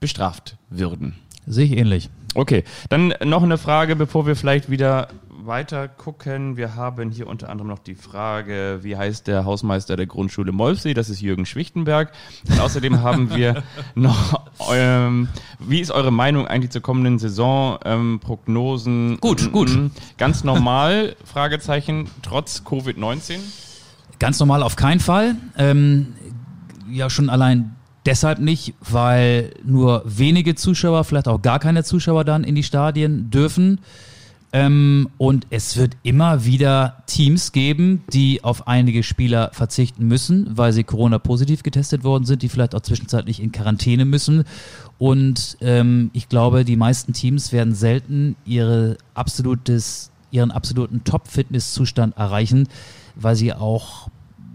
[0.00, 1.14] bestraft würden.
[1.46, 2.10] Sehe ich ähnlich.
[2.34, 5.08] Okay, dann noch eine Frage, bevor wir vielleicht wieder
[5.48, 6.56] weiter gucken.
[6.56, 10.94] Wir haben hier unter anderem noch die Frage, wie heißt der Hausmeister der Grundschule Molfsee?
[10.94, 12.12] Das ist Jürgen Schwichtenberg.
[12.48, 13.64] Und außerdem haben wir
[13.96, 17.78] noch, ähm, wie ist eure Meinung eigentlich zur kommenden Saison?
[17.84, 19.18] Ähm, Prognosen?
[19.18, 19.70] Gut, gut.
[19.70, 23.38] Mm, Ganz normal, Fragezeichen, trotz Covid-19?
[24.20, 25.34] Ganz normal auf keinen Fall.
[25.56, 26.14] Ähm,
[26.90, 27.74] ja, schon allein
[28.06, 33.30] deshalb nicht, weil nur wenige Zuschauer, vielleicht auch gar keine Zuschauer dann in die Stadien
[33.30, 33.80] dürfen.
[34.52, 40.72] Ähm, und es wird immer wieder Teams geben, die auf einige Spieler verzichten müssen, weil
[40.72, 44.44] sie Corona-positiv getestet worden sind, die vielleicht auch zwischenzeitlich in Quarantäne müssen.
[44.96, 52.68] Und ähm, ich glaube, die meisten Teams werden selten ihre absolutes, ihren absoluten Top-Fitness-Zustand erreichen,
[53.16, 54.08] weil sie auch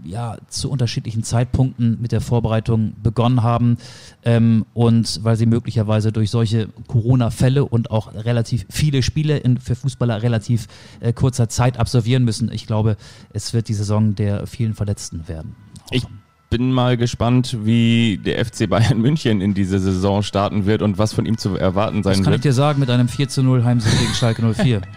[0.04, 3.78] ja, zu unterschiedlichen Zeitpunkten mit der Vorbereitung begonnen haben
[4.24, 9.74] ähm, und weil sie möglicherweise durch solche Corona-Fälle und auch relativ viele Spiele in, für
[9.74, 10.66] Fußballer relativ
[11.00, 12.50] äh, kurzer Zeit absolvieren müssen.
[12.52, 12.96] Ich glaube,
[13.32, 15.56] es wird die Saison der vielen Verletzten werden.
[15.90, 16.04] Ich
[16.50, 21.12] bin mal gespannt, wie der FC Bayern München in diese Saison starten wird und was
[21.12, 22.44] von ihm zu erwarten sein Das kann ich wird.
[22.44, 24.82] dir sagen mit einem 4 zu 0 Heimsieg gegen Schalke 04.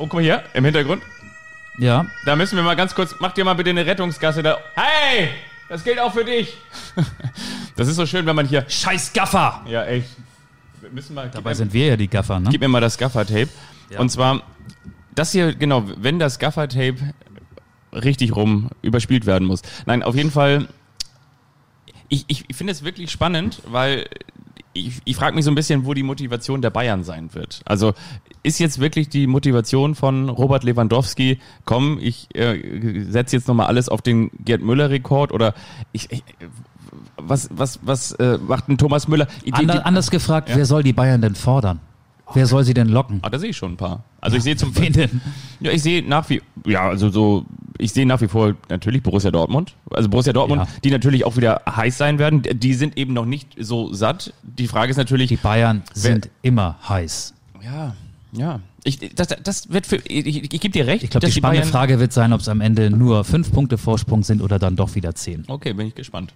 [0.00, 1.02] Oh, guck mal hier, im Hintergrund.
[1.78, 4.58] Ja, Da müssen wir mal ganz kurz, mach dir mal bitte eine Rettungsgasse da.
[4.74, 5.30] Hey,
[5.68, 6.56] das gilt auch für dich.
[7.76, 9.62] Das ist so schön, wenn man hier, scheiß Gaffer!
[9.68, 10.08] ja echt,
[10.80, 12.48] wir müssen mal, Dabei sind wir ja die Gaffer, ne?
[12.50, 13.48] gib mir mal das Gaffer-Tape.
[13.90, 14.00] Ja.
[14.00, 14.42] Und zwar,
[15.14, 16.96] das hier, genau, wenn das Gaffer-Tape
[17.92, 19.62] richtig rum überspielt werden muss.
[19.86, 20.66] Nein, auf jeden Fall,
[22.08, 24.08] ich, ich, ich finde es wirklich spannend, weil
[24.86, 27.60] ich, ich frage mich so ein bisschen, wo die Motivation der Bayern sein wird.
[27.64, 27.94] Also
[28.42, 33.88] ist jetzt wirklich die Motivation von Robert Lewandowski, komm, ich äh, setze jetzt nochmal alles
[33.88, 35.54] auf den Gerd Müller-Rekord oder
[35.92, 36.22] ich, ich
[37.16, 39.26] was, was, was äh, macht ein Thomas Müller?
[39.44, 41.80] Die, Ander, die, anders gefragt, wer soll die Bayern denn fordern?
[42.34, 43.20] Wer soll sie denn locken?
[43.22, 44.04] ah, da sehe ich schon ein paar.
[44.20, 45.20] Also ich sehe zum Wen?
[45.60, 47.44] Ja, ich sehe nach wie ja, also so
[47.78, 49.74] ich sehe nach wie vor natürlich Borussia Dortmund.
[49.90, 50.68] Also Borussia Dortmund, Ja.
[50.82, 52.42] die natürlich auch wieder heiß sein werden.
[52.42, 54.32] Die sind eben noch nicht so satt.
[54.42, 57.34] Die Frage ist natürlich Die Bayern sind immer heiß.
[57.62, 57.94] ja,
[58.32, 58.60] ja.
[58.84, 61.70] Ich, das, das wird für ich, ich, gebe dir recht, Ich glaube, die spannende Bayern-
[61.72, 64.94] Frage wird sein, ob es am Ende nur fünf Punkte Vorsprung sind oder dann doch
[64.94, 65.44] wieder zehn.
[65.46, 66.32] Okay, bin ich gespannt.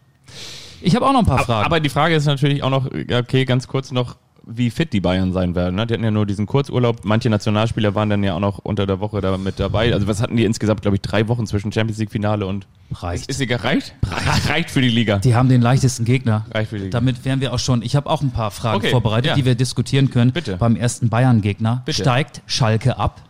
[0.82, 1.64] Ich habe auch noch ein paar Fragen.
[1.64, 5.32] Aber die Frage ist natürlich auch noch, okay, ganz kurz noch, wie fit die Bayern
[5.32, 5.76] sein werden.
[5.76, 5.86] Ne?
[5.86, 7.04] Die hatten ja nur diesen Kurzurlaub.
[7.04, 9.92] Manche Nationalspieler waren dann ja auch noch unter der Woche da mit dabei.
[9.92, 13.22] Also was hatten die insgesamt, glaube ich, drei Wochen zwischen Champions League Finale und Reicht.
[13.22, 13.94] Ist, ist egal, reicht?
[14.04, 14.48] Reicht.
[14.48, 15.18] Reicht für die Liga.
[15.18, 16.46] Die haben den leichtesten Gegner.
[16.52, 16.98] Reicht für die Liga.
[16.98, 17.82] Damit wären wir auch schon.
[17.82, 19.34] Ich habe auch ein paar Fragen Okay, vorbereitet, ja.
[19.34, 20.32] die wir diskutieren können.
[20.32, 20.56] Bitte.
[20.56, 21.82] Beim ersten Bayern-Gegner.
[21.84, 22.02] Bitte.
[22.02, 23.22] Steigt Schalke ab?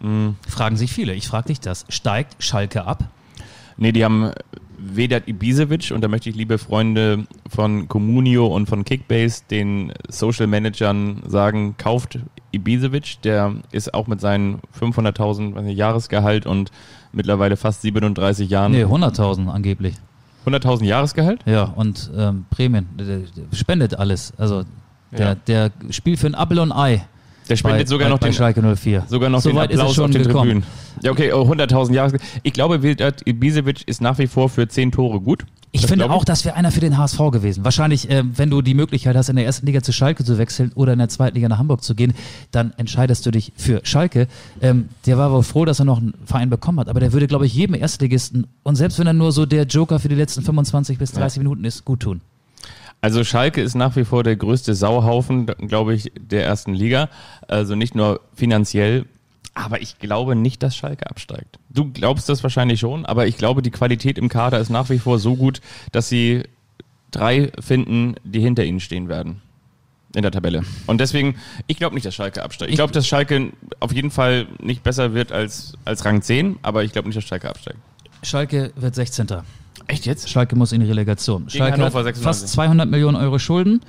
[0.00, 0.30] Mm.
[0.46, 1.14] Fragen sich viele.
[1.14, 1.86] Ich frage dich das.
[1.88, 3.04] Steigt Schalke ab?
[3.76, 4.32] Nee, die haben
[4.78, 10.46] Vedat Ibisevic und da möchte ich liebe Freunde von Comunio und von Kickbase den Social
[10.46, 12.18] Managern sagen, kauft
[12.52, 16.70] Ibisevic, der ist auch mit seinen 500.000 weiß nicht, Jahresgehalt und
[17.12, 19.94] mittlerweile fast 37 Jahren Nee, 100.000 angeblich.
[20.46, 21.40] 100.000 Jahresgehalt?
[21.44, 22.86] Ja, und ähm, Prämien.
[22.98, 24.32] Der, der spendet alles.
[24.38, 24.64] Also
[25.10, 25.34] der, Ja.
[25.34, 27.04] der spielt für ein Apfel und Ei.
[27.48, 29.04] Der spendet bei, sogar bei, noch bei den Schalke 04.
[29.08, 30.62] sogar noch so den weit ist Applaus es schon auf den gekommen.
[30.62, 30.66] Tribünen.
[31.02, 32.28] Ja, okay, oh, 100.000 Jahresgehalt.
[32.42, 35.44] Ich glaube, Ibisevic ist nach wie vor für 10 Tore gut.
[35.70, 37.62] Ich Das finde auch, das wäre einer für den HSV gewesen.
[37.62, 40.72] Wahrscheinlich, ähm, wenn du die Möglichkeit hast, in der ersten Liga zu Schalke zu wechseln
[40.74, 42.14] oder in der zweiten Liga nach Hamburg zu gehen,
[42.50, 44.28] dann entscheidest du dich für Schalke.
[44.62, 47.26] Ähm, der war wohl froh, dass er noch einen Verein bekommen hat, aber der würde,
[47.26, 50.42] glaube ich, jedem Erstligisten und selbst wenn er nur so der Joker für die letzten
[50.42, 52.22] 25 bis 30 Minuten ist, gut tun.
[53.00, 57.08] Also Schalke ist nach wie vor der größte Sauhaufen, glaube ich, der ersten Liga.
[57.46, 59.06] Also nicht nur finanziell,
[59.54, 61.58] aber ich glaube nicht, dass Schalke absteigt.
[61.68, 64.98] Du glaubst das wahrscheinlich schon, aber ich glaube, die Qualität im Kader ist nach wie
[64.98, 66.44] vor so gut, dass sie
[67.10, 69.42] drei finden, die hinter ihnen stehen werden.
[70.14, 70.62] In der Tabelle.
[70.86, 72.70] Und deswegen, ich glaube nicht, dass Schalke absteigt.
[72.70, 76.82] Ich glaube, dass Schalke auf jeden Fall nicht besser wird als, als Rang 10, aber
[76.82, 77.78] ich glaube nicht, dass Schalke absteigt.
[78.22, 79.26] Schalke wird 16.
[79.86, 80.28] Echt jetzt?
[80.28, 81.48] Schalke muss in die Relegation.
[81.48, 82.22] Schalke hat 96.
[82.22, 83.80] fast 200 Millionen Euro Schulden,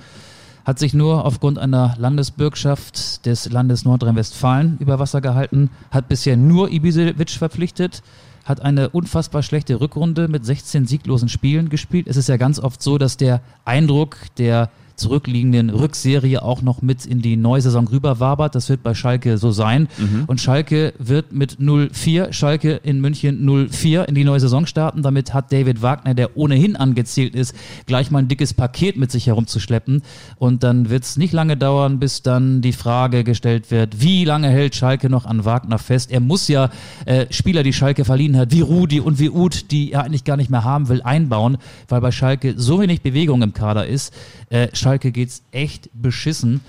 [0.65, 6.71] hat sich nur aufgrund einer Landesbürgschaft des Landes Nordrhein-Westfalen über Wasser gehalten, hat bisher nur
[6.71, 8.03] Ibisevic verpflichtet,
[8.45, 12.07] hat eine unfassbar schlechte Rückrunde mit 16 sieglosen Spielen gespielt.
[12.07, 17.05] Es ist ja ganz oft so, dass der Eindruck der zurückliegenden Rückserie auch noch mit
[17.05, 18.55] in die neue Saison rüberwabert.
[18.55, 19.87] Das wird bei Schalke so sein.
[20.27, 25.01] Und Schalke wird mit 0-4, Schalke in München 0-4 in die neue Saison starten.
[25.01, 29.27] Damit hat David Wagner, der ohnehin angezählt ist, gleich mal ein dickes Paket mit sich
[29.27, 30.01] herumzuschleppen.
[30.37, 34.49] Und dann wird es nicht lange dauern, bis dann die Frage gestellt wird, wie lange
[34.49, 36.11] hält Schalke noch an Wagner fest?
[36.11, 36.69] Er muss ja
[37.05, 40.37] äh, Spieler, die Schalke verliehen hat, wie Rudi und wie Uth, die er eigentlich gar
[40.37, 41.57] nicht mehr haben will, einbauen,
[41.87, 44.13] weil bei Schalke so wenig Bewegung im Kader ist.
[44.49, 46.61] Äh, Schalke geht's echt beschissen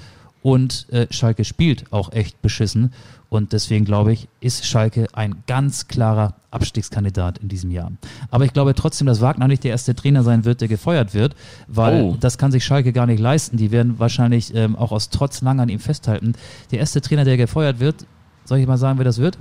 [0.42, 2.92] und äh, Schalke spielt auch echt beschissen.
[3.28, 7.92] Und deswegen glaube ich, ist Schalke ein ganz klarer Abstiegskandidat in diesem Jahr.
[8.32, 11.36] Aber ich glaube trotzdem, dass Wagner nicht der erste Trainer sein wird, der gefeuert wird,
[11.68, 12.16] weil Oh.
[12.18, 13.56] das kann sich Schalke gar nicht leisten.
[13.56, 16.32] Die werden wahrscheinlich ähm, auch aus Trotz lang an ihm festhalten.
[16.72, 18.04] Der erste Trainer, der gefeuert wird,
[18.44, 19.38] soll ich mal sagen, wer das wird?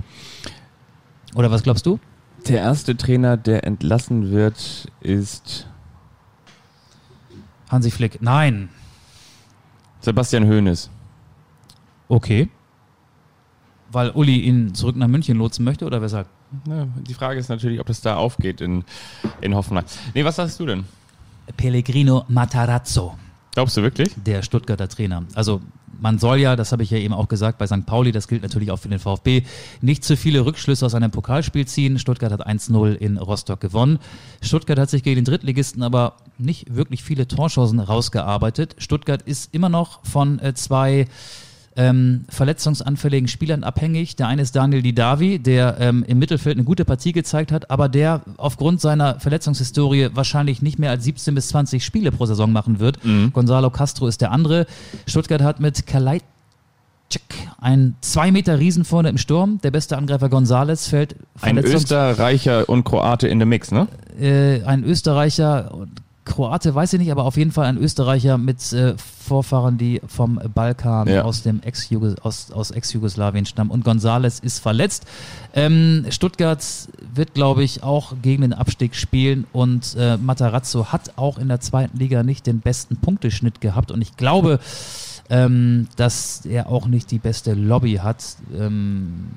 [1.34, 1.98] Oder was glaubst du?
[2.48, 5.66] Der erste Trainer, der entlassen wird, ist
[7.70, 8.20] Hansi Flick.
[8.20, 8.68] Nein.
[10.00, 10.90] Sebastian Hoeneß.
[12.08, 12.48] Okay.
[13.92, 16.26] Weil Uli ihn zurück nach München lotsen möchte oder weshalb?
[16.66, 18.84] Ja, die Frage ist natürlich, ob das da aufgeht in,
[19.40, 19.84] in Hoffenheim.
[20.14, 20.84] Nee, was sagst du denn?
[21.56, 23.16] Pellegrino Matarazzo.
[23.52, 24.14] Glaubst du wirklich?
[24.16, 25.24] der Stuttgarter Trainer.
[25.34, 25.60] Also
[26.00, 27.86] man soll ja, das habe ich ja eben auch gesagt, bei St.
[27.86, 29.42] Pauli, das gilt natürlich auch für den VfB,
[29.80, 31.98] nicht zu viele Rückschlüsse aus einem Pokalspiel ziehen.
[31.98, 33.98] Stuttgart hat 1-0 in Rostock gewonnen.
[34.40, 38.76] Stuttgart hat sich gegen den Drittligisten aber nicht wirklich viele Torchancen rausgearbeitet.
[38.78, 41.06] Stuttgart ist immer noch von äh, zwei
[41.80, 44.16] ähm, verletzungsanfälligen Spielern abhängig.
[44.16, 47.88] Der eine ist Daniel Didavi, der ähm, im Mittelfeld eine gute Partie gezeigt hat, aber
[47.88, 52.80] der aufgrund seiner Verletzungshistorie wahrscheinlich nicht mehr als 17 bis 20 Spiele pro Saison machen
[52.80, 52.98] wird.
[53.32, 54.66] Gonzalo Castro ist der andere.
[55.06, 56.22] Stuttgart hat mit Kalajdzic
[57.60, 59.60] ein 2 Meter Riesen vorne im Sturm.
[59.62, 63.88] Der beste Angreifer Gonzales fällt Ein Österreicher und Kroate in the Mix, ne?
[64.20, 65.90] äh, ein Österreicher und
[66.24, 70.38] Kroate, weiß ich nicht, aber auf jeden Fall ein Österreicher mit äh, Vorfahren, die vom
[70.54, 71.22] Balkan Ja.
[71.22, 71.88] aus dem Ex
[72.22, 73.70] aus, aus Ex-Jugoslawien stammen.
[73.70, 75.06] Und Gonzales ist verletzt.
[75.54, 76.64] Ähm, Stuttgart
[77.14, 81.60] wird, glaube ich, auch gegen den Abstieg spielen und äh, Matarazzo hat auch in der
[81.60, 83.90] zweiten Liga nicht den besten Punkteschnitt gehabt.
[83.90, 84.60] Und ich glaube,
[85.30, 88.24] ähm, dass er auch nicht die beste Lobby hat.
[88.56, 89.28] Ähm,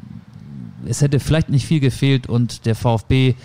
[0.85, 3.35] es hätte vielleicht nicht viel gefehlt und der VfB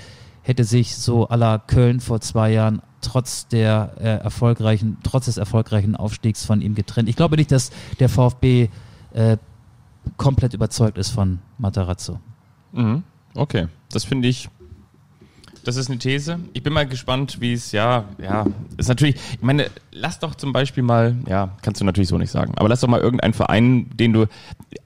[0.42, 5.36] hätte sich so à la Köln vor zwei Jahren trotz der äh, erfolgreichen, trotz des
[5.36, 7.08] erfolgreichen Aufstiegs von ihm getrennt.
[7.08, 7.70] Ich glaube nicht, dass
[8.00, 8.68] der VfB
[9.12, 9.36] äh,
[10.16, 12.18] komplett überzeugt ist von Matarazzo.
[12.72, 13.02] Mhm.
[13.34, 14.48] Okay, das finde ich.
[15.64, 16.38] Das ist eine These.
[16.54, 18.46] Ich bin mal gespannt, wie es, ja, ja,
[18.78, 22.30] ist natürlich, ich meine, lass doch zum Beispiel mal, ja, kannst du natürlich so nicht
[22.30, 24.26] sagen, aber lass doch mal irgendeinen Verein, den du,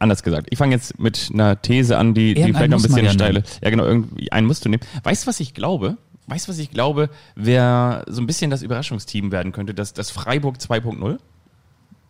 [0.00, 3.04] anders gesagt, ich fange jetzt mit einer These an, die, die vielleicht noch ein bisschen
[3.04, 4.82] ja steile, ja genau, irgendwie einen musst du nehmen.
[5.04, 5.98] Weißt du, was ich glaube?
[6.26, 10.10] Weißt du, was ich glaube, wer so ein bisschen das Überraschungsteam werden könnte, das, das
[10.10, 11.18] Freiburg 2.0?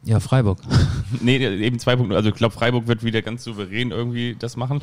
[0.04, 0.58] Ja, Freiburg.
[1.20, 2.14] Nee, eben 2.0.
[2.14, 4.80] Also ich glaube, Freiburg wird wieder ganz souverän irgendwie das machen.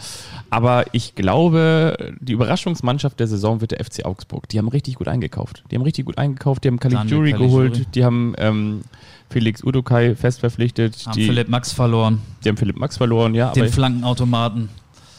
[0.52, 4.48] Aber ich glaube, die Überraschungsmannschaft der Saison wird der FC Augsburg.
[4.48, 5.64] Die haben richtig gut eingekauft.
[5.72, 6.64] Die haben richtig gut eingekauft.
[6.64, 7.96] Die haben Caligiuri geholt.
[7.96, 8.82] Die haben ähm,
[9.30, 11.04] Felix Udukai fest verpflichtet.
[11.06, 13.52] Haben Die, Philipp Max verloren, die haben Philipp Max verloren, ja.
[13.52, 14.70] den Flankenautomaten.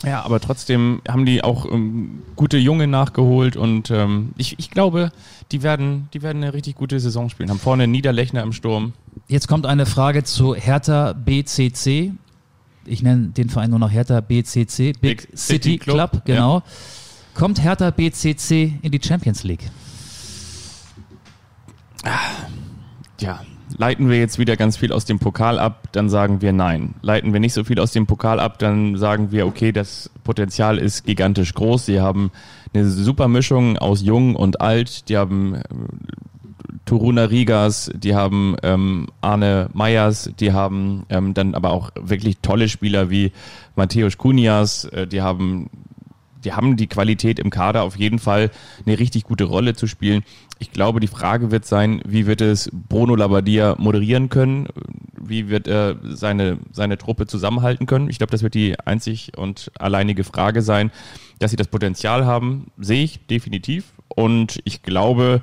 [0.05, 3.57] Ja, aber trotzdem haben die auch ähm, gute Junge nachgeholt.
[3.57, 5.13] Und ähm, ich, ich glaube,
[5.53, 7.51] die werden, die werden eine richtig gute Saison spielen.
[7.51, 8.95] Haben vorne Niederlechner im Sturm.
[9.29, 12.13] Jetzt kommt eine Frage zu Hertha BCC.
[12.87, 16.63] Ich nenne den Verein nur noch Hertha BCC, Big, Big City, City Club, Club, genau.
[17.35, 19.71] Kommt Hertha BCC in die Champions League?
[23.21, 23.41] Ja,
[23.77, 26.95] leiten wir jetzt wieder ganz viel aus dem Pokal ab, dann sagen wir nein.
[27.03, 30.79] Leiten wir nicht so viel aus dem Pokal ab, dann sagen wir, okay, das Potenzial
[30.79, 31.87] ist gigantisch groß.
[31.87, 32.31] Sie haben
[32.73, 35.09] eine super Mischung aus jung und alt.
[35.09, 35.63] Die haben äh,
[36.85, 42.69] Turuna Rigas, die haben ähm, Arne Meyers, die haben ähm, dann aber auch wirklich tolle
[42.69, 43.33] Spieler wie
[43.77, 45.71] Matthäus Kunias, äh, die haben
[46.45, 48.51] die haben die Qualität im Kader auf jeden Fall
[48.87, 50.23] eine richtig gute Rolle zu spielen.
[50.59, 54.69] Ich glaube, die Frage wird sein, wie wird es Bruno Labbadia moderieren können?
[55.19, 58.11] Wie wird er seine, seine Truppe zusammenhalten können?
[58.11, 60.91] Ich glaube, das wird die einzig und alleinige Frage sein.
[61.39, 63.93] Dass sie das Potenzial haben, sehe ich definitiv.
[64.09, 65.41] Und ich glaube,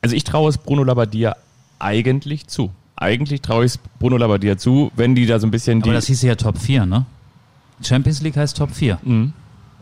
[0.00, 1.36] also ich traue es Bruno Labbadia
[1.78, 2.72] eigentlich zu.
[2.96, 5.90] Eigentlich traue ich es Bruno Labbadia zu, wenn die da so ein bisschen die.
[5.90, 7.06] Aber das hieß ja Top 4, ne?
[7.82, 8.98] Champions League heißt Top 4.
[9.02, 9.32] Mhm.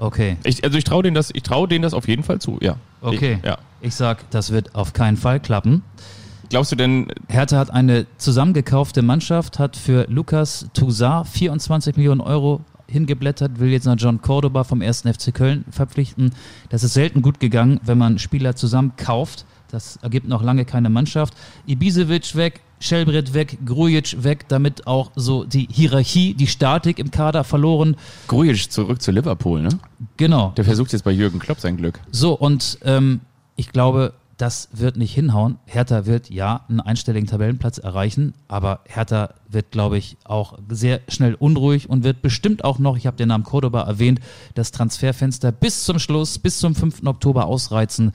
[0.01, 0.39] Okay.
[0.45, 2.77] ich, also ich traue denen das, ich traue denen das auf jeden Fall zu, ja.
[3.03, 3.39] Okay.
[3.41, 3.59] Ich, ja.
[3.83, 5.83] Ich sag, das wird auf keinen Fall klappen.
[6.49, 12.63] Glaubst du denn, Hertha hat eine zusammengekaufte Mannschaft, hat für Lukas Toussaint 24 Millionen Euro
[12.89, 15.03] hingeblättert, will jetzt noch John Cordoba vom 1.
[15.03, 16.33] FC Köln verpflichten.
[16.71, 19.45] Das ist selten gut gegangen, wenn man Spieler zusammen kauft.
[19.71, 21.35] Das ergibt noch lange keine Mannschaft.
[21.67, 27.45] Ibisevic weg, Schelbrett weg, Grujic weg, damit auch so die Hierarchie, die Statik im Kader
[27.45, 27.97] verloren.
[28.27, 29.69] Grujic zurück zu Liverpool, ne?
[30.17, 30.53] Genau.
[30.57, 32.01] Der versucht jetzt bei Jürgen Klopp sein Glück.
[32.11, 33.21] So, und ähm,
[33.57, 35.59] ich glaube, das wird nicht hinhauen.
[35.67, 41.35] Hertha wird ja einen einstelligen Tabellenplatz erreichen, aber Hertha wird, glaube ich, auch sehr schnell
[41.35, 44.21] unruhig und wird bestimmt auch noch, ich habe den Namen Cordoba erwähnt,
[44.55, 47.03] das Transferfenster bis zum Schluss, bis zum 5.
[47.05, 48.13] Oktober ausreizen.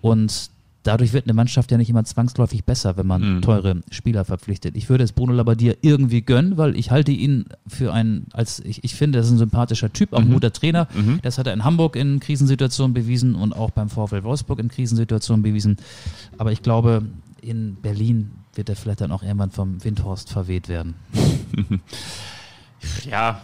[0.00, 0.50] Und
[0.88, 4.74] dadurch wird eine Mannschaft ja nicht immer zwangsläufig besser, wenn man teure Spieler verpflichtet.
[4.74, 8.84] Ich würde es Bruno Labbadia irgendwie gönnen, weil ich halte ihn für einen, als ich,
[8.84, 10.88] ich finde, das ist ein sympathischer Typ, auch ein guter Trainer.
[11.20, 15.42] Das hat er in Hamburg in Krisensituationen bewiesen und auch beim VfL Wolfsburg in Krisensituationen
[15.42, 15.76] bewiesen.
[16.38, 17.02] Aber ich glaube,
[17.42, 20.94] in Berlin wird er vielleicht dann auch irgendwann vom Windhorst verweht werden.
[23.10, 23.42] Ja,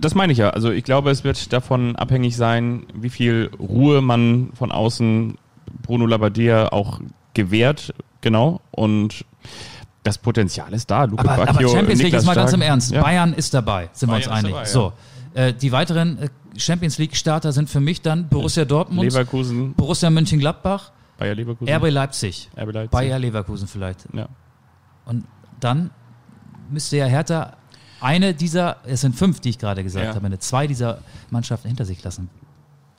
[0.00, 0.50] das meine ich ja.
[0.50, 5.38] Also ich glaube, es wird davon abhängig sein, wie viel Ruhe man von außen
[5.82, 7.00] Bruno Labbadia auch
[7.34, 8.60] gewährt, genau.
[8.70, 9.24] Und
[10.02, 11.04] das Potenzial ist da.
[11.04, 12.92] Luke Aber, aber Bacchio, Champions League ist mal ganz im Ernst.
[12.92, 13.02] Ja.
[13.02, 14.50] Bayern ist dabei, sind wir Bayern uns ist einig.
[14.52, 14.66] dabei, ja.
[14.66, 14.92] So,
[15.34, 20.10] äh, die weiteren äh, Champions League Starter sind für mich dann Borussia Dortmund, Leverkusen, Borussia
[20.10, 21.72] Mönchengladbach, Bayer Leverkusen.
[21.74, 22.90] RB Leipzig, RB Leipzig.
[22.90, 24.06] Bayer Leverkusen vielleicht.
[24.12, 24.28] Ja.
[25.06, 25.24] Und
[25.60, 25.90] dann
[26.70, 27.54] müsste ja Hertha
[28.00, 30.14] eine dieser, es sind fünf, die ich gerade gesagt Ja.
[30.14, 30.98] habe, eine zwei dieser
[31.30, 32.28] Mannschaften hinter sich lassen.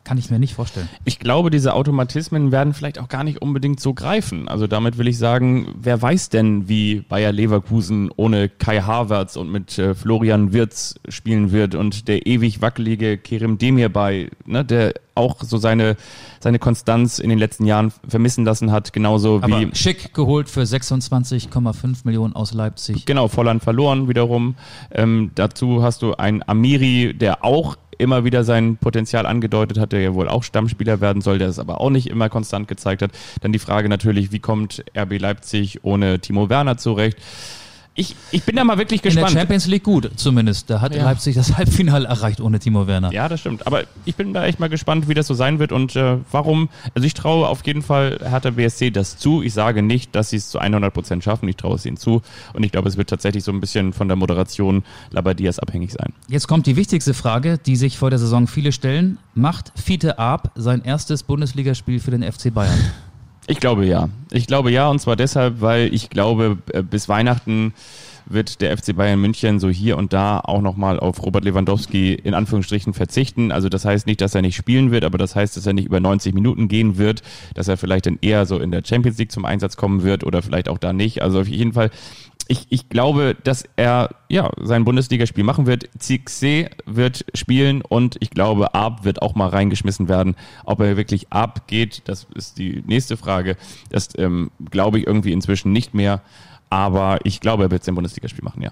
[0.05, 0.87] Kann ich mir nicht vorstellen.
[1.03, 4.47] Ich glaube, diese Automatismen werden vielleicht auch gar nicht unbedingt so greifen.
[4.47, 9.51] Also damit will ich sagen, wer weiß denn, wie Bayer Leverkusen ohne Kai Havertz und
[9.51, 15.41] mit äh, Florian Wirtz spielen wird und der ewig wackelige Kerem Demirbay, ne, der auch
[15.41, 15.95] so seine,
[16.39, 20.61] seine Konstanz in den letzten Jahren vermissen lassen hat, genauso Aber wie schick geholt für
[20.61, 23.05] 26,5 Millionen aus Leipzig.
[23.05, 24.55] Genau, Volland verloren wiederum.
[24.91, 30.01] Ähm, dazu hast du einen Amiri, der auch immer wieder sein Potenzial angedeutet hat, der
[30.01, 33.11] ja wohl auch Stammspieler werden soll, der es aber auch nicht immer konstant gezeigt hat.
[33.41, 37.17] Dann die Frage natürlich, wie kommt RB Leipzig ohne Timo Werner zurecht?
[37.97, 39.29] Ich, ich bin da mal wirklich gespannt.
[39.29, 40.69] In der Champions League gut, zumindest.
[40.69, 41.05] Da hat Ja.
[41.05, 43.11] Leipzig das Halbfinale erreicht ohne Timo Werner.
[43.13, 43.65] Ja, das stimmt.
[43.65, 46.67] Aber ich bin da echt mal gespannt, wie das so sein wird und äh, warum.
[46.93, 49.41] Also ich traue auf jeden Fall Hertha BSC das zu.
[49.41, 51.47] Ich sage nicht, dass sie es zu 100 Prozent schaffen.
[51.47, 52.21] Ich traue es ihnen zu.
[52.51, 56.11] Und ich glaube, es wird tatsächlich so ein bisschen von der Moderation Labadias abhängig sein.
[56.27, 59.19] Jetzt kommt die wichtigste Frage, die sich vor der Saison viele stellen.
[59.35, 62.77] Macht Fiete Arp sein erstes Bundesligaspiel für den FC Bayern?
[63.47, 64.09] Ich glaube ja.
[64.31, 64.89] Ich glaube ja.
[64.89, 67.73] Und zwar deshalb, weil ich glaube, äh, bis Weihnachten
[68.25, 72.33] wird der FC Bayern München so hier und da auch nochmal auf Robert Lewandowski in
[72.33, 73.51] Anführungsstrichen verzichten.
[73.51, 75.85] Also das heißt nicht, dass er nicht spielen wird, aber das heißt, dass er nicht
[75.85, 77.21] über 90 Minuten gehen wird,
[77.53, 80.41] dass er vielleicht dann eher so in der Champions League zum Einsatz kommen wird oder
[80.41, 81.21] vielleicht auch da nicht.
[81.21, 81.91] Also auf jeden Fall,
[82.47, 85.89] ich, ich glaube, dass er ja sein Bundesligaspiel machen wird.
[85.99, 90.35] Zixé wird spielen und ich glaube, Ab wird auch mal reingeschmissen werden.
[90.63, 93.57] Ob er wirklich abgeht, das ist die nächste Frage.
[93.89, 96.21] Das ähm, glaube ich irgendwie inzwischen nicht mehr.
[96.69, 98.71] Aber ich glaube, er wird sein Bundesligaspiel machen, ja.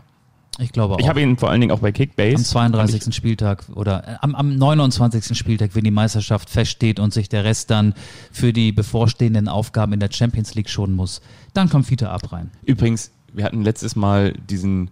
[0.59, 0.99] Ich glaube auch.
[0.99, 2.43] Ich habe ihn vor allen Dingen auch bei am Kickbase.
[2.43, 3.13] 32.
[3.13, 5.36] Spieltag oder äh, am, am 29.
[5.36, 7.95] Spieltag, wenn die Meisterschaft feststeht und sich der Rest dann
[8.32, 11.21] für die bevorstehenden Aufgaben in der Champions League schonen muss,
[11.53, 12.51] dann kommt Fiete Arp rein.
[12.63, 14.91] Übrigens, wir hatten letztes Mal diesen,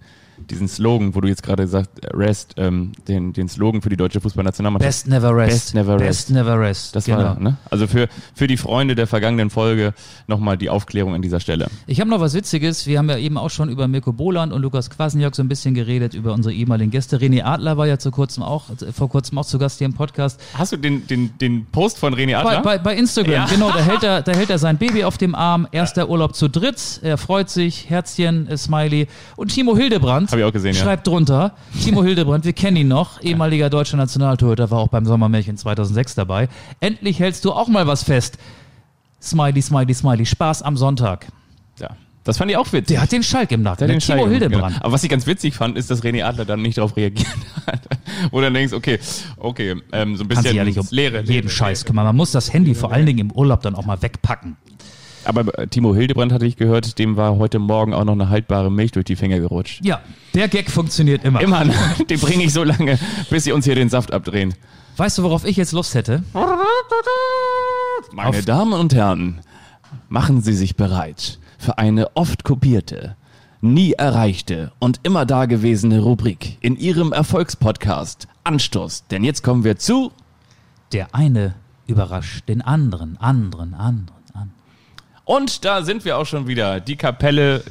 [0.50, 3.98] diesen Slogan, wo du jetzt gerade sagst, äh, Rest, ähm, den, den Slogan für die
[3.98, 4.88] deutsche Fußballnationalmannschaft.
[4.90, 5.52] Best never rest.
[5.52, 6.08] Best never rest.
[6.08, 6.96] Best never rest.
[6.96, 7.18] Das genau.
[7.20, 7.58] war, ne?
[7.70, 9.94] Also für, für die Freunde der vergangenen Folge
[10.28, 11.68] nochmal die Aufklärung an dieser Stelle.
[11.88, 12.88] Ich habe noch was Witziges.
[12.88, 15.74] Wir haben ja eben auch schon über Mirko Boland und Lukas Kwasniok so ein bisschen
[15.74, 17.18] geredet, über unsere ehemaligen Gäste.
[17.18, 20.40] René Adler war ja zu kurzem auch, vor kurzem auch zu Gast hier im Podcast.
[20.54, 22.62] Hast du den, den, den Post von René Bei, Adler?
[22.62, 23.46] bei, bei Instagram, Ja.
[23.46, 25.68] genau, da hält, er, da hält er sein Baby auf dem Arm.
[25.72, 27.00] Erster Urlaub zu dritt.
[27.04, 29.08] Er freut sich, Herzchen, äh, Smiley.
[29.36, 30.82] Und Timo Hildebrand Hab ich auch gesehen, ja.
[30.82, 31.54] schreibt drunter,
[31.84, 36.48] Timo Hildebrand, wir kennen ihn noch, ehemaliger deutscher Nationaltorhüter, war auch beim Sommermärchen 2006 dabei.
[36.80, 38.38] Endlich hältst du auch mal was fest.
[39.22, 40.26] Smiley, Smiley, Smiley.
[40.26, 41.28] Spaß am Sonntag.
[41.80, 41.90] ja.
[42.24, 42.86] Das fand ich auch witzig.
[42.90, 43.88] Der hat den Schalk im Nacken.
[43.88, 44.74] Der hat Der den Timo Schalk, Hildebrand.
[44.76, 44.86] Genau.
[44.86, 47.28] Aber was ich ganz witzig fand, ist, dass René Adler dann nicht darauf reagiert
[47.66, 47.82] hat.
[48.32, 49.00] Wo du dann denkst, okay,
[49.38, 51.18] okay, ähm, so ein bisschen nicht um Leere.
[51.22, 52.06] jeden Leere, Scheiß kümmern.
[52.06, 54.56] Man muss das Handy vor allen Dingen im Urlaub dann auch mal wegpacken.
[55.24, 58.72] Aber äh, Timo Hildebrand hatte ich gehört, dem war heute Morgen auch noch eine haltbare
[58.72, 59.84] Milch durch die Finger gerutscht.
[59.84, 60.02] Ja,
[60.34, 61.42] der Gag funktioniert immer.
[61.42, 61.74] Immer, ne?
[62.10, 62.98] den bringe ich so lange,
[63.30, 64.54] bis sie uns hier den Saft abdrehen.
[64.98, 66.24] Weißt du, worauf ich jetzt Lust hätte?
[68.14, 69.40] Meine Damen und Herren,
[70.10, 73.16] machen Sie sich bereit für eine oft kopierte,
[73.62, 79.06] nie erreichte und immer dagewesene Rubrik in Ihrem Erfolgspodcast Anstoß.
[79.12, 80.12] Denn jetzt kommen wir zu
[80.92, 81.56] Der eine
[81.88, 84.21] überrascht den anderen, anderen, anderen.
[85.32, 86.82] Und da sind wir auch schon wieder.
[86.82, 87.64] Die Kapelle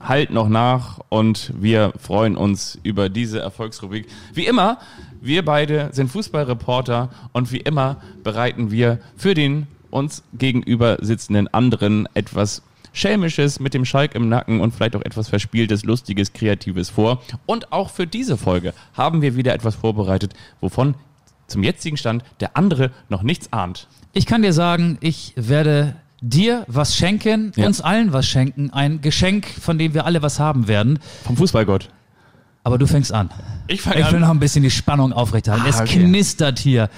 [0.00, 4.08] halt noch nach und wir freuen uns über diese Erfolgsrubrik.
[4.34, 4.78] Wie immer,
[5.20, 12.08] wir beide sind Fußballreporter und wie immer bereiten wir für den uns gegenüber sitzenden anderen
[12.14, 17.22] etwas Schelmisches mit dem Schalk im Nacken und vielleicht auch etwas Verspieltes, Lustiges, Kreatives vor.
[17.46, 20.96] Und auch für diese Folge haben wir wieder etwas vorbereitet, wovon
[21.46, 23.86] zum jetzigen Stand der andere noch nichts ahnt.
[24.12, 27.66] Ich kann dir sagen, ich werde dir was schenken, Ja.
[27.66, 28.70] uns allen was schenken.
[28.70, 30.98] Ein Geschenk, von dem wir alle was haben werden.
[31.24, 31.90] Vom Fußballgott.
[32.64, 33.30] Aber du fängst an.
[33.68, 34.22] Ich fange Ich will an.
[34.22, 35.66] noch ein bisschen die Spannung aufrechterhalten.
[35.66, 36.02] Ah, es okay.
[36.04, 36.90] knistert hier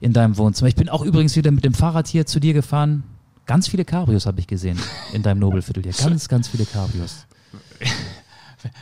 [0.00, 0.68] in deinem Wohnzimmer.
[0.68, 3.02] Ich bin auch übrigens wieder mit dem Fahrrad hier zu dir gefahren.
[3.44, 4.78] Ganz viele Cabrios habe ich gesehen
[5.12, 5.92] in deinem Nobelviertel hier.
[5.92, 7.26] Ganz, ganz viele Cabrios.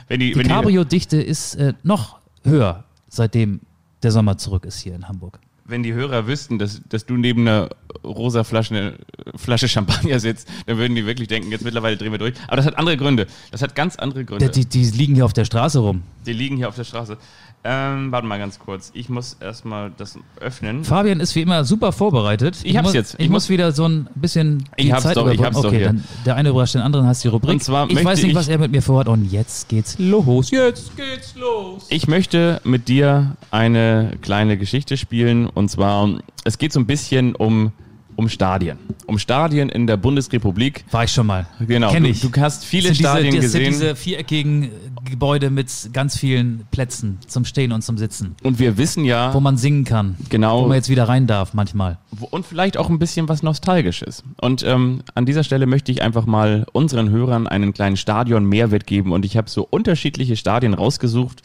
[0.09, 3.61] Wenn die, die, Cabrio-Dichte ist äh, noch höher, seitdem
[4.03, 5.41] der Sommer zurück ist hier in Hamburg.
[5.71, 7.69] Wenn die Hörer wüssten, dass, dass du neben einer
[8.05, 8.95] rosa Flasche, eine
[9.37, 12.35] Flasche Champagner sitzt, dann würden die wirklich denken, jetzt mittlerweile drehen wir durch.
[12.47, 13.27] Aber das hat andere Gründe.
[13.51, 14.49] Das hat ganz andere Gründe.
[14.51, 16.03] Die, die liegen hier auf der Straße rum.
[16.27, 17.17] Die liegen hier auf der Straße.
[17.63, 18.91] Ähm, warte mal ganz kurz.
[18.95, 20.83] Ich muss erstmal das öffnen.
[20.83, 22.57] Fabian ist wie immer super vorbereitet.
[22.63, 23.15] Ich hab's muss, jetzt.
[23.15, 25.57] Ich, Ich muss muss- wieder so ein bisschen die Ich hab's Zeit doch, ich hab's
[25.57, 25.87] doch Okay, hier.
[25.89, 27.51] dann der eine überrascht den anderen, hast die Rubrik.
[27.53, 29.09] Und zwar ich weiß nicht, ich- was er mit mir vorhat.
[29.09, 30.51] Und jetzt geht's los.
[30.51, 31.85] Jetzt geht's los.
[31.91, 35.47] Ich möchte mit dir eine kleine Geschichte spielen.
[35.47, 36.09] Und zwar,
[36.45, 37.73] es geht so ein bisschen um,
[38.17, 38.79] um Stadien.
[39.07, 40.85] Um Stadien in der Bundesrepublik.
[40.91, 41.47] War ich schon mal.
[41.67, 41.91] Genau.
[41.91, 42.21] Kenn du, ich.
[42.21, 43.73] du hast viele sind Stadien diese, gesehen.
[43.73, 44.71] sind diese viereckigen
[45.11, 49.41] Gebäude mit ganz vielen Plätzen zum Stehen und zum Sitzen, und wir wissen ja, wo
[49.41, 50.17] man singen kann.
[50.29, 50.63] Genau.
[50.65, 51.99] Wo man jetzt wieder rein darf manchmal.
[52.31, 54.23] und vielleicht auch ein bisschen was Nostalgisches.
[54.41, 59.13] Und ähm, an dieser Stelle möchte ich einfach mal unseren Hörern einen kleinen Stadion-Mehrwert geben.
[59.13, 61.43] Und ich habe so unterschiedliche Stadien rausgesucht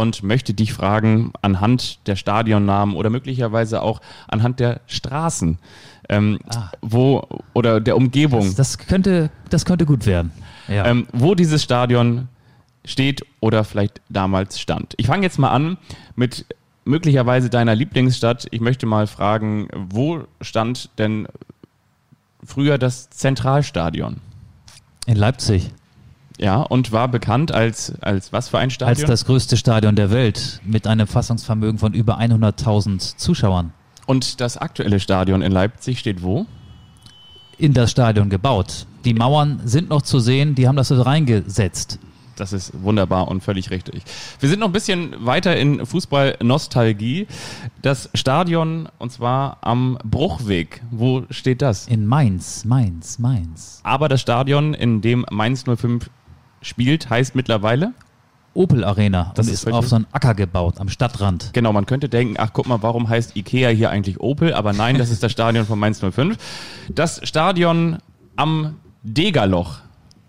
[0.00, 5.58] und möchte dich fragen, anhand der Stadionnamen oder möglicherweise auch anhand der Straßen,
[6.08, 6.38] ähm,
[6.80, 10.32] wo oder der Umgebung, Das könnte, das könnte gut werden.
[10.68, 10.86] Ja.
[10.86, 12.28] ähm, wo dieses Stadion
[12.84, 14.94] steht oder vielleicht damals stand.
[14.96, 15.76] Ich fange jetzt mal an
[16.16, 16.46] mit
[16.84, 18.46] möglicherweise deiner Lieblingsstadt.
[18.50, 21.28] Ich möchte mal fragen, wo stand denn
[22.42, 24.16] früher das Zentralstadion?
[25.06, 25.70] In Leipzig.
[26.40, 28.96] Ja, und war bekannt als, als was für ein Stadion?
[28.96, 33.72] Als das größte Stadion der Welt mit einem Fassungsvermögen von über 100.000 Zuschauern.
[34.06, 36.46] und das aktuelle Stadion in Leipzig steht wo?
[37.58, 38.86] In das Stadion gebaut.
[39.04, 41.98] Die Mauern sind noch zu sehen, die haben das so reingesetzt.
[42.36, 44.02] Das ist wunderbar und völlig richtig.
[44.40, 47.26] Wir sind noch ein bisschen weiter in Fußball-Nostalgie.
[47.82, 50.80] Das Stadion, und zwar am Bruchweg.
[50.90, 51.86] Wo steht das?
[51.86, 53.80] In Mainz, Mainz, Mainz.
[53.82, 56.08] Aber das Stadion, in dem Mainz 05
[56.60, 57.92] spielt, heißt mittlerweile?
[58.52, 59.32] Opel Arena.
[59.36, 61.50] Das und ist ist auf so einen Acker gebaut, am Stadtrand.
[61.52, 64.54] Genau, man könnte denken, ach guck mal, warum heißt Ikea hier eigentlich Opel?
[64.54, 66.36] Aber nein, das ist das Stadion von Mainz 05.
[66.88, 67.98] Das Stadion
[68.36, 69.78] am Degerloch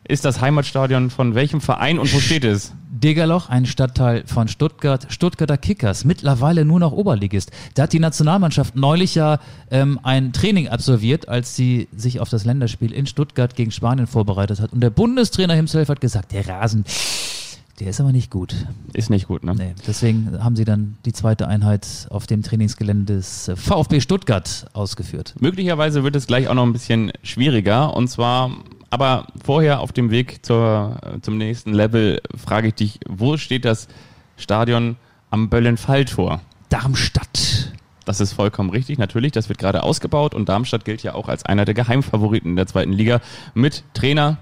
[0.07, 2.73] ist das Heimatstadion von welchem Verein und wo steht es?
[3.01, 7.51] Degerloch, ein Stadtteil von Stuttgart, Stuttgarter Kickers, mittlerweile nur noch Oberligist.
[7.73, 9.39] Da hat die Nationalmannschaft neulich ja
[9.69, 14.59] ähm, ein Training absolviert, als sie sich auf das Länderspiel in Stuttgart gegen Spanien vorbereitet
[14.59, 14.71] hat.
[14.71, 16.85] Und der Bundestrainer himself hat gesagt, der Rasen,
[17.81, 18.55] der ist aber nicht gut.
[18.93, 19.55] Ist nicht gut, ne?
[19.55, 24.67] Nee, deswegen haben sie dann die zweite Einheit auf dem Trainingsgelände des äh, VfB Stuttgart
[24.73, 25.33] ausgeführt.
[25.39, 27.95] Möglicherweise wird es gleich auch noch ein bisschen schwieriger.
[27.95, 28.51] Und zwar,
[28.91, 33.87] aber vorher auf dem Weg zur, zum nächsten Level frage ich dich, wo steht das
[34.37, 34.97] Stadion
[35.31, 36.41] am Böllenfalltor?
[36.69, 37.71] Darmstadt.
[38.05, 39.31] Das ist vollkommen richtig, natürlich.
[39.31, 42.67] Das wird gerade ausgebaut und Darmstadt gilt ja auch als einer der Geheimfavoriten in der
[42.67, 43.21] zweiten Liga
[43.53, 44.37] mit Trainer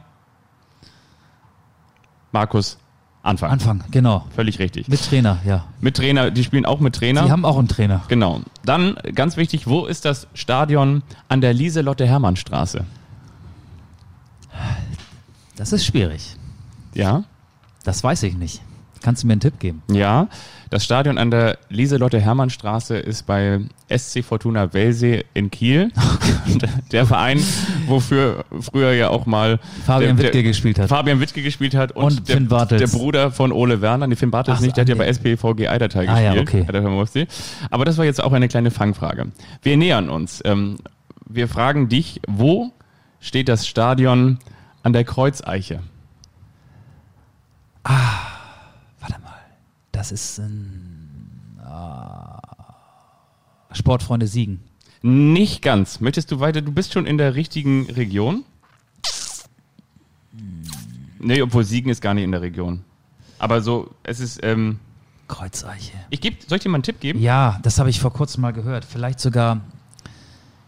[2.32, 2.78] Markus
[3.22, 3.52] Anfang.
[3.52, 4.26] Anfang, genau.
[4.34, 4.88] Völlig richtig.
[4.88, 5.66] Mit Trainer, ja.
[5.82, 7.26] Mit Trainer, die spielen auch mit Trainer.
[7.26, 8.02] Die haben auch einen Trainer.
[8.08, 8.42] genau.
[8.64, 12.86] Dann ganz wichtig, wo ist das Stadion an der Lieselotte-Hermann-Straße?
[15.60, 16.38] Das ist schwierig.
[16.94, 17.26] Ja?
[17.84, 18.62] Das weiß ich nicht.
[19.04, 19.82] Kannst du mir einen Tipp geben?
[19.92, 20.30] Ja,
[20.70, 23.60] das Stadion an der Lieselotte-Hermann-Straße ist bei
[23.94, 25.92] SC Fortuna Welsee in Kiel.
[26.94, 27.42] der Verein,
[27.88, 30.88] wofür früher ja auch mal Fabian der, Wittke der, gespielt hat.
[30.90, 34.08] Fabian Wittke gespielt hat und, Und der, der Bruder von Ole Werner.
[34.08, 35.00] Nee, Finn Bartels Ach, nicht, der hat ja nee.
[35.00, 36.70] bei SPVG Eidertal Ah, ja, gespielt.
[36.70, 36.82] okay.
[36.82, 37.28] Beim UFC.
[37.70, 39.28] Aber das war jetzt auch eine kleine Fangfrage.
[39.62, 40.42] Wir nähern uns.
[40.46, 40.78] Ähm,
[41.28, 42.72] wir fragen dich, wo
[43.20, 44.40] steht das Stadion
[44.84, 45.82] an der Kreuzeiche?
[47.84, 49.40] Warte mal.
[49.92, 52.40] Das ist ein ah,
[53.72, 54.62] Sportfreunde Siegen.
[55.02, 56.00] Nicht ganz.
[56.02, 56.62] Möchtest du weiter?
[56.62, 58.44] Du bist schon in der richtigen Region?
[61.20, 62.84] Nee, obwohl Siegen ist gar nicht in der Region.
[63.40, 64.80] Aber so, es ist, ähm,
[65.28, 65.94] Kreuzeiche.
[66.10, 67.22] ich geb, soll ich dir mal einen Tipp geben?
[67.22, 68.84] Ja, das habe ich vor kurzem mal gehört.
[68.84, 69.62] Vielleicht sogar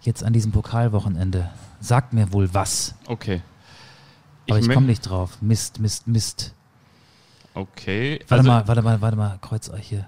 [0.02, 1.50] jetzt an diesem Pokalwochenende.
[1.80, 2.96] Sagt mir wohl was.
[3.08, 3.42] Okay.
[4.50, 5.38] Aber ich, mö- komme nicht drauf.
[5.42, 6.54] Mist, Mist, Mist.
[7.54, 8.20] Okay.
[8.28, 9.38] Warte Also, mal, warte mal, warte mal.
[9.42, 10.06] Kreuzeiche.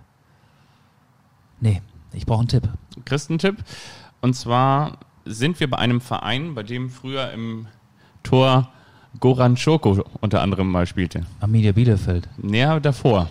[1.59, 1.81] Nee,
[2.13, 2.67] ich brauche einen Tipp.
[3.05, 3.57] Christentipp.
[4.21, 7.67] Und zwar sind wir bei einem Verein, bei dem früher im
[8.23, 8.69] Tor
[9.19, 11.25] Goran Schoko unter anderem mal spielte.
[11.39, 12.27] Arminia Bielefeld.
[12.37, 13.29] Näher davor.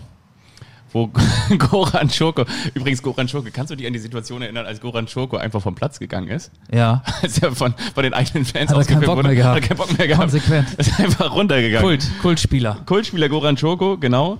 [0.93, 1.09] Wo
[1.57, 5.37] Goran Schoko, übrigens Goran Schoko, kannst du dich an die Situation erinnern, als Goran Schoko
[5.37, 6.51] einfach vom Platz gegangen ist?
[6.71, 7.03] Ja.
[7.21, 9.55] Als er von, von den eigenen Fans Hat er keinen Bock wurde, mehr gehabt.
[9.55, 10.31] Hat er keinen Bock mehr gehabt.
[10.31, 10.73] Konsequent.
[10.77, 11.85] Ist einfach runtergegangen.
[11.85, 12.77] Kult, Kultspieler.
[12.85, 14.37] Kultspieler Goran Schoko, genau.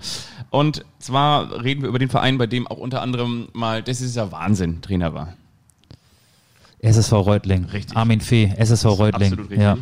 [0.51, 4.15] Und zwar reden wir über den Verein, bei dem auch unter anderem mal, das ist
[4.15, 5.33] ja Wahnsinn, Trainer war.
[6.83, 7.65] SSV Reutling.
[7.65, 7.97] Richtig.
[7.97, 9.31] Armin Fee, SSV Reutling.
[9.31, 9.59] Absolut richtig.
[9.59, 9.77] Ja.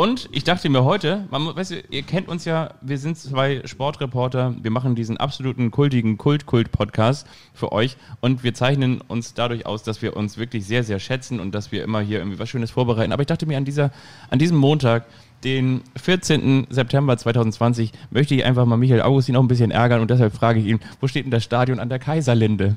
[0.00, 3.60] Und ich dachte mir heute, man, weißt du, ihr kennt uns ja, wir sind zwei
[3.66, 9.82] Sportreporter, wir machen diesen absoluten kultigen Kult-Kult-Podcast für euch und wir zeichnen uns dadurch aus,
[9.82, 12.70] dass wir uns wirklich sehr, sehr schätzen und dass wir immer hier irgendwie was Schönes
[12.70, 13.12] vorbereiten.
[13.12, 13.90] Aber ich dachte mir an dieser,
[14.30, 15.04] an diesem Montag,
[15.44, 16.68] den 14.
[16.70, 20.60] September 2020, möchte ich einfach mal Michael Augustin auch ein bisschen ärgern und deshalb frage
[20.60, 22.74] ich ihn, wo steht denn das Stadion an der Kaiserlinde?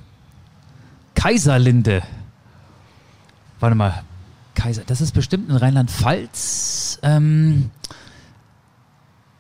[1.16, 2.04] Kaiserlinde.
[3.62, 4.04] Warte mal.
[4.56, 7.00] Kaiser, das ist bestimmt in Rheinland-Pfalz.
[7.02, 7.72] Ähm,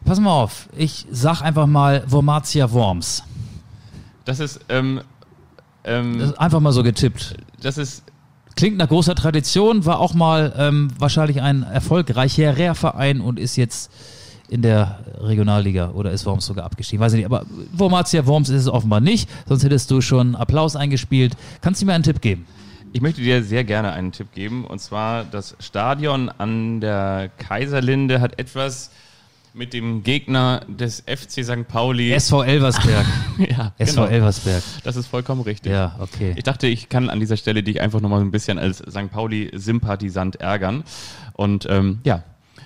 [0.05, 0.69] pass mal auf.
[0.75, 3.23] Ich sag einfach mal Wormatia Worms.
[4.25, 5.01] Das ist, ähm,
[5.83, 7.35] ähm, Das ist einfach mal so getippt.
[7.61, 8.03] das ist
[8.55, 13.91] Klingt nach großer Tradition, war auch mal ähm, wahrscheinlich ein erfolgreicher Verein und ist jetzt
[14.47, 17.03] in der Regionalliga oder ist Worms sogar abgestiegen.
[17.03, 20.75] Weiß ich nicht, aber Wormatia Worms ist es offenbar nicht, sonst hättest du schon Applaus
[20.75, 21.35] eingespielt.
[21.61, 22.45] Kannst du mir einen Tipp geben?
[22.93, 24.65] Ich möchte dir sehr gerne einen Tipp geben.
[24.65, 28.91] Und zwar, das Stadion an der Kaiserlinde hat etwas
[29.55, 31.67] mit dem Gegner des FC St.
[31.67, 32.11] Pauli.
[32.11, 33.05] SV Elversberg.
[33.49, 34.13] ja, SV genau.
[34.13, 34.63] Elversberg.
[34.83, 35.71] Das ist vollkommen richtig.
[35.71, 36.33] Ja, okay.
[36.35, 39.11] Ich dachte, ich kann an dieser Stelle dich einfach nochmal ein bisschen als St.
[39.11, 40.83] Pauli-Sympathisant ärgern.
[41.33, 42.23] Und ähm, ja,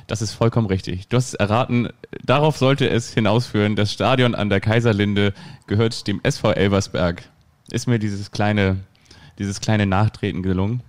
[0.07, 1.07] das ist vollkommen richtig.
[1.07, 1.87] Du hast es erraten,
[2.21, 3.77] darauf sollte es hinausführen.
[3.77, 5.33] Das Stadion an der Kaiserlinde
[5.67, 7.23] gehört dem SV Elversberg.
[7.71, 8.77] ist mir dieses kleine,
[9.39, 10.81] dieses kleine Nachtreten gelungen.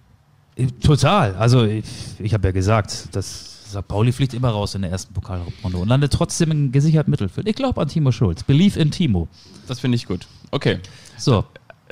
[0.82, 1.34] Total.
[1.36, 1.84] Also ich,
[2.18, 3.86] ich habe ja gesagt, dass St.
[3.86, 7.46] Pauli fliegt immer raus in der ersten Pokalrunde und landet trotzdem im gesicherten Mittelfeld.
[7.46, 8.42] Ich glaube an Timo Schulz.
[8.42, 9.28] Believe in Timo.
[9.66, 10.26] Das finde ich gut.
[10.50, 10.78] Okay.
[11.16, 11.44] So.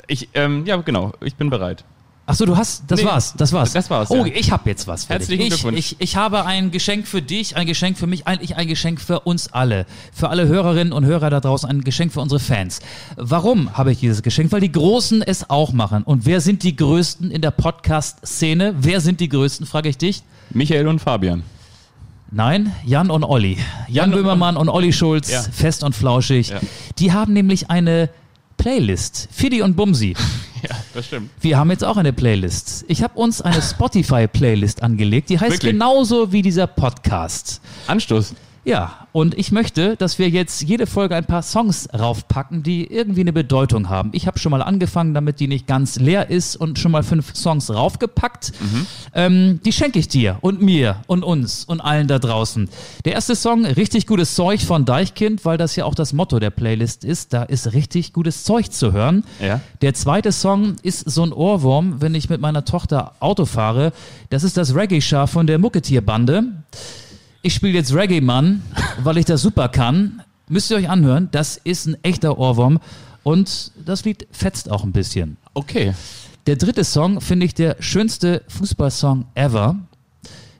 [0.07, 1.83] Ich, ähm, ja, genau, ich bin bereit.
[2.29, 3.71] Achso, du hast, das Nee, war's, das war's.
[3.71, 4.33] das war's, Oh, ja.
[4.35, 5.53] ich habe jetzt was für Herzlichen dich.
[5.53, 5.77] Ich, Glückwunsch.
[5.79, 9.21] Ich, ich habe ein Geschenk für dich, ein Geschenk für mich, eigentlich ein Geschenk für
[9.21, 9.85] uns alle.
[10.11, 12.81] Für alle Hörerinnen und Hörer da draußen, ein Geschenk für unsere Fans.
[13.15, 14.51] Warum habe ich dieses Geschenk?
[14.51, 16.03] Weil die Großen es auch machen.
[16.03, 18.75] Und wer sind die Größten in der Podcast-Szene?
[18.77, 20.21] Wer sind die Größten, frage ich dich.
[20.49, 21.43] Michael und Fabian.
[22.29, 23.53] Nein, Jan und Olli.
[23.53, 25.41] Jan Jan und- Böhmermann und Olli Schulz, Ja.
[25.43, 26.49] fest und flauschig.
[26.49, 26.59] Ja.
[26.99, 28.09] Die haben nämlich eine
[28.67, 29.29] Playlist.
[29.31, 30.13] Fidi und Bumsi.
[30.67, 31.29] Ja, das stimmt.
[31.39, 32.83] Wir haben jetzt auch eine Playlist.
[32.87, 35.73] Ich habe uns eine Spotify-Playlist angelegt, die heißt Wirklich?
[35.73, 37.61] genauso wie dieser Podcast.
[37.85, 38.33] Anstoß.
[38.67, 43.21] Ja, und ich möchte, dass wir jetzt jede Folge ein paar Songs raufpacken, die irgendwie
[43.21, 44.09] eine Bedeutung haben.
[44.11, 47.33] Ich habe schon mal angefangen, damit die nicht ganz leer ist und schon mal fünf
[47.33, 48.51] Songs raufgepackt.
[49.13, 52.67] Ähm, die schenke ich dir und mir und uns und allen da draußen.
[53.05, 56.49] Der erste Song, richtig gutes Zeug von Deichkind, weil das ja auch das Motto der
[56.49, 57.31] Playlist ist.
[57.31, 59.23] Da ist richtig gutes Zeug zu hören.
[59.39, 59.61] Ja.
[59.81, 63.93] Der zweite Song ist so ein Ohrwurm, wenn ich mit meiner Tochter Auto fahre.
[64.29, 66.43] Das ist das Reggae-Schar von der Mucketierbande.
[67.41, 68.61] Ich spiele jetzt Reggae Mann,
[69.03, 70.21] weil ich das super kann.
[70.49, 71.29] Müsst ihr euch anhören.
[71.31, 72.79] Das ist ein echter Ohrwurm.
[73.23, 75.37] Und das Lied fetzt auch ein bisschen.
[75.53, 75.93] Okay.
[76.45, 79.75] Der dritte Song finde ich der schönste Fußballsong ever.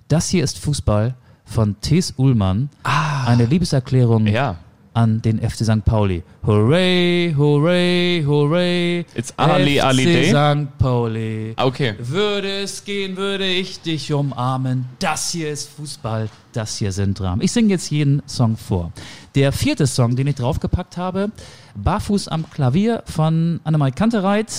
[0.09, 1.15] Das hier ist Fußball
[1.45, 2.69] von Thes Ullmann.
[2.83, 4.57] Eine Liebeserklärung Ja.
[4.97, 5.85] An den FC St.
[5.85, 6.23] Pauli.
[6.43, 9.05] Hooray, hooray, hooray.
[9.13, 10.29] It's Ali, FC Ali Day?
[10.31, 10.77] St.
[10.79, 11.53] Pauli.
[11.55, 11.93] Okay.
[11.99, 14.85] Würde es gehen, würde ich dich umarmen.
[14.97, 17.43] Das hier ist Fußball, das hier sind Dramen.
[17.43, 18.91] Ich singe jetzt jeden Song vor.
[19.35, 21.29] Der vierte Song, den ich draufgepackt habe,
[21.75, 24.51] Barfuß am Klavier von Annemai Kantereit.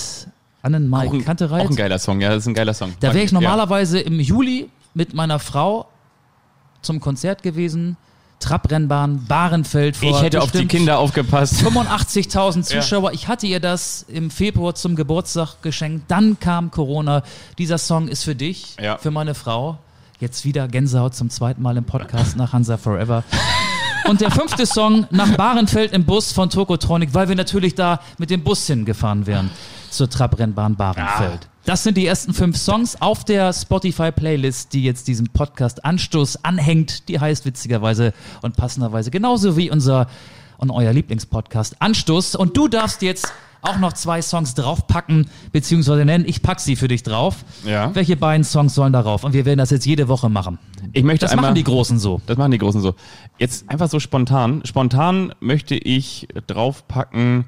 [0.63, 1.67] Annemarie Auch Kantereit.
[1.67, 2.93] auch ein geiler Song, ja, das ist ein geiler Song.
[3.01, 3.41] Da wäre ich Ja.
[3.41, 5.89] normalerweise im Juli mit meiner Frau
[6.83, 7.97] zum Konzert gewesen.
[8.41, 11.55] Trabrennbahn, Bahrenfeld vor Ich hätte auf die Kinder aufgepasst.
[11.65, 13.13] 85.000 Zuschauer.
[13.13, 16.05] Ich hatte ihr das im Februar zum Geburtstag geschenkt.
[16.09, 17.23] Dann kam Corona.
[17.59, 18.99] Dieser Song ist für dich, Ja.
[18.99, 19.79] für meine Frau.
[20.21, 23.23] Jetzt wieder Gänsehaut zum zweiten Mal im Podcast nach Hansa Forever.
[24.09, 28.31] Und der fünfte Song nach Bahrenfeld im Bus von Tokotronic, weil wir natürlich da mit
[28.31, 29.51] dem Bus hingefahren wären
[29.91, 31.49] zur Trabrennbahn Bahrenfeld.
[31.69, 37.11] Das sind die ersten fünf Songs auf der Spotify-Playlist, die jetzt diesem Podcast Anstoß anhängt.
[37.11, 40.07] Die heißt witzigerweise und passenderweise genauso wie unser
[40.57, 42.37] und euer Lieblingspodcast Anstoß.
[42.37, 46.25] Und du darfst jetzt auch noch zwei Songs draufpacken, beziehungsweise nennen.
[46.27, 47.45] Ich pack sie für dich drauf.
[47.67, 47.95] Ja.
[47.95, 49.23] Welche beiden Songs sollen darauf?
[49.25, 50.59] Und wir werden das jetzt jede Woche machen.
[50.95, 52.23] Ich möchte Das einmal, machen die Großen so.
[52.25, 52.95] Das machen die Großen so.
[53.37, 54.63] Jetzt einfach so spontan.
[54.65, 57.45] Spontan möchte ich draufpacken.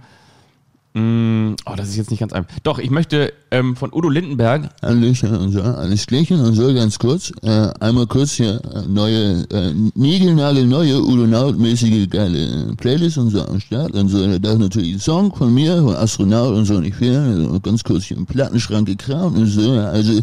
[0.93, 2.51] Mh, oh, das ist jetzt nicht ganz einfach.
[2.65, 4.71] Doch, ich möchte ähm, von Udo Lindenberg.
[4.81, 7.33] Alles Klärchen und so, ganz kurz.
[7.43, 13.61] Äh, einmal kurz hier äh, neue, äh, niegelnagelneue, Udonaut-mäßige geile äh, Playlist und so am
[13.61, 14.39] Start und so.
[14.39, 17.17] Da ist natürlich ein Song von mir, von Astronaut und so nicht viel.
[17.17, 19.71] Also ganz kurz hier im Plattenschrank gekramt und so.
[19.73, 20.21] Also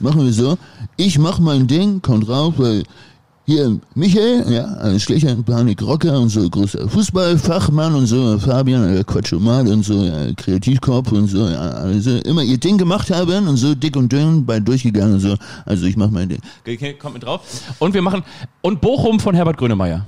[0.00, 0.58] machen wir so.
[0.96, 2.82] Ich mach mein Ding, kommt rauf, weil
[3.48, 9.02] hier, Michael, ja, alles Klärchen, Panik Rocker und so, großer Fußballfachmann und so, Fabian, äh,
[9.04, 13.56] Quatschomat und so, ja, Kreativkorb und so, ja, also immer ihr Ding gemacht haben und
[13.56, 15.34] so dick und dünn bei durchgegangen und so.
[15.64, 16.40] Also ich mach mein Ding.
[16.60, 17.40] Okay, Kommt mit drauf.
[17.78, 18.22] Und wir machen.
[18.60, 20.04] Und Bochum von Herbert Grönemeyer.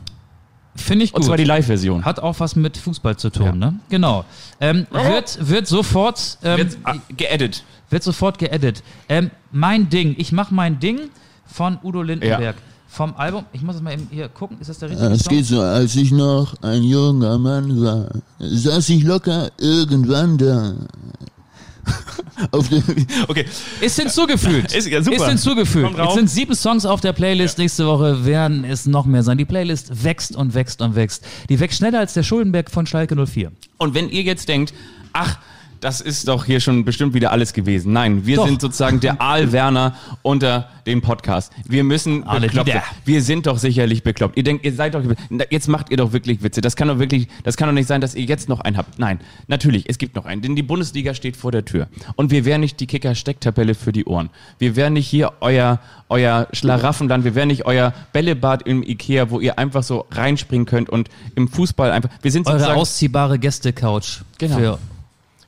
[0.77, 1.27] Finde ich Und gut.
[1.29, 2.05] zwar die Live-Version.
[2.05, 3.53] Hat auch was mit Fußball zu tun, Ja.
[3.53, 3.75] ne?
[3.89, 4.27] Genau.
[4.61, 7.65] Ähm, wird, wird sofort, ähm, Wird ah, geedit.
[7.89, 8.83] wird sofort geedit.
[9.09, 11.09] Ähm, mein Ding, ich mach mein Ding
[11.47, 12.57] von Udo Lindenberg.
[12.93, 15.23] Vom Album, ich muss es mal eben hier gucken, ist das der richtige Ja, es
[15.23, 15.33] Song?
[15.37, 18.09] geht so, als ich noch ein junger Mann war,
[18.41, 20.75] saß ich locker irgendwann da.
[22.51, 22.83] Auf dem,
[23.29, 23.45] Okay.
[23.81, 24.73] Ist hinzugefügt.
[24.75, 25.17] Ist ja super.
[25.17, 25.97] Ist hinzugefügt.
[25.97, 27.59] Jetzt sind sieben Songs auf der Playlist.
[27.59, 29.39] Nächste Woche werden es noch mehr sein.
[29.39, 31.25] Die Playlist wächst und wächst und wächst.
[31.49, 33.53] Die wächst schneller als der Schuldenberg von Schalke 04.
[33.79, 34.73] Und wenn ihr jetzt denkt,
[35.13, 35.39] ach,
[35.81, 37.93] das ist doch hier schon bestimmt wieder alles gewesen.
[37.93, 38.47] Nein, wir Doch.
[38.47, 41.53] sind sozusagen der Aal Werner unter den Podcast.
[41.67, 42.73] Wir müssen Alle bekloppt.
[43.05, 44.37] Wir sind doch sicherlich bekloppt.
[44.37, 45.03] Ihr denkt, ihr seid doch,
[45.51, 46.61] jetzt macht ihr doch wirklich Witze.
[46.61, 48.99] Das kann doch wirklich, das kann doch nicht sein, dass ihr jetzt noch einen habt.
[48.99, 50.43] Nein, natürlich, es gibt noch einen.
[50.43, 51.89] Denn die Bundesliga steht vor der Tür.
[52.17, 54.31] Und wir wären nicht die Kicker-Stecktabelle für die Ohren.
[54.59, 57.25] Wir wären nicht hier euer, euer Schlaraffenland.
[57.25, 61.49] Wir wären nicht euer Bällebad im Ikea, wo ihr einfach so reinspringen könnt und im
[61.49, 64.57] Fußball einfach, wir sind Eure sozusagen, ausziehbare Gäste-Couch Genau.
[64.57, 64.79] für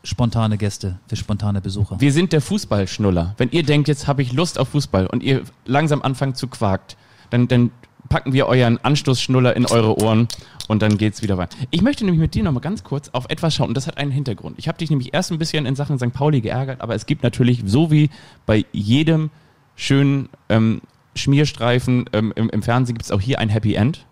[0.04, 2.00] spontane Gäste, für spontane Besucher.
[2.00, 3.34] Wir sind der Fußballschnuller.
[3.38, 6.96] Wenn ihr denkt, jetzt habe ich Lust auf Fußball und ihr langsam anfangt zu quakt,
[7.30, 7.70] dann, dann
[8.08, 10.28] packen wir euren Anstoßschnuller in eure Ohren
[10.68, 11.56] und dann geht's wieder weiter.
[11.70, 13.96] Ich möchte nämlich mit dir noch mal ganz kurz auf etwas schauen und das hat
[13.96, 14.58] einen Hintergrund.
[14.58, 16.12] Ich habe dich nämlich erst ein bisschen in Sachen St.
[16.12, 18.10] Pauli geärgert, aber es gibt natürlich, so wie
[18.44, 19.30] bei jedem
[19.76, 20.82] schönen ähm,
[21.14, 24.06] Schmierstreifen ähm, im, im Fernsehen, gibt es auch hier ein Happy End.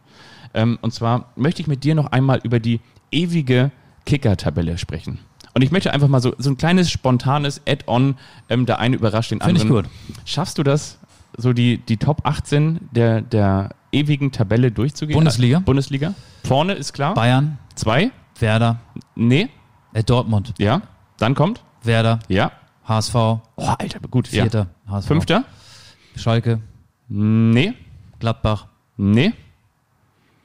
[0.55, 2.81] Ähm, und zwar möchte ich mit dir noch einmal über die
[3.11, 3.71] ewige
[4.07, 5.19] Kicker-Tabelle sprechen.
[5.55, 8.17] Und ich möchte einfach mal so, so ein kleines spontanes Add-on,
[8.49, 9.85] ähm, der eine überrascht den Finde anderen.
[9.87, 10.29] ich gut.
[10.29, 10.99] Schaffst du das,
[11.37, 15.17] so die, die Top 18 der, der ewigen Tabelle durchzugehen?
[15.17, 15.59] Bundesliga?
[15.61, 16.15] Bundesliga.
[16.45, 17.15] Vorne ist klar.
[17.15, 18.11] Bayern, Zwei?
[18.39, 18.79] Werder,
[19.17, 19.49] Nee.
[19.93, 20.83] äh, Dortmund, Ja.
[21.19, 21.63] Dann kommt?
[21.83, 22.53] Werder, Ja.
[22.87, 24.29] HSV, Oh, Alter, gut.
[24.29, 24.93] Vierter, Ja.
[24.93, 25.07] HSV.
[25.09, 25.45] Fünfter?
[26.17, 26.61] Schalke,
[27.09, 27.75] Nee.
[28.19, 29.33] Gladbach, Nee.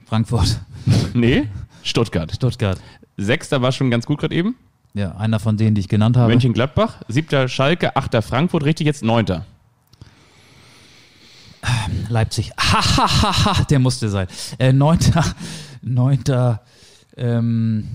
[0.05, 0.59] Frankfurt,
[1.13, 1.47] Nee.
[1.83, 2.31] Stuttgart.
[2.33, 2.79] Stuttgart.
[3.17, 4.55] Sechster war schon ganz gut gerade eben.
[4.95, 6.29] Ja, einer von denen, die ich genannt habe.
[6.31, 7.01] Mönchengladbach.
[7.09, 7.97] Siebter Schalke.
[7.97, 8.63] Achter Frankfurt.
[8.63, 9.45] Richtig, jetzt neunter.
[12.07, 12.51] Leipzig.
[12.57, 14.27] Ha, ha, ha, ha, der musste sein.
[14.57, 15.23] Äh, neunter,
[15.81, 16.61] neunter,
[17.17, 17.89] ähm,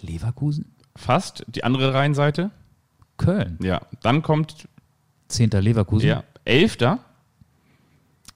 [0.00, 0.66] äh, Leverkusen?
[0.94, 1.44] Fast.
[1.48, 2.50] Die andere Reihenseite.
[3.16, 3.58] Köln.
[3.60, 3.80] Ja.
[4.02, 4.68] Dann kommt,
[5.26, 6.08] Zehnter Leverkusen.
[6.08, 7.00] ja, elfter.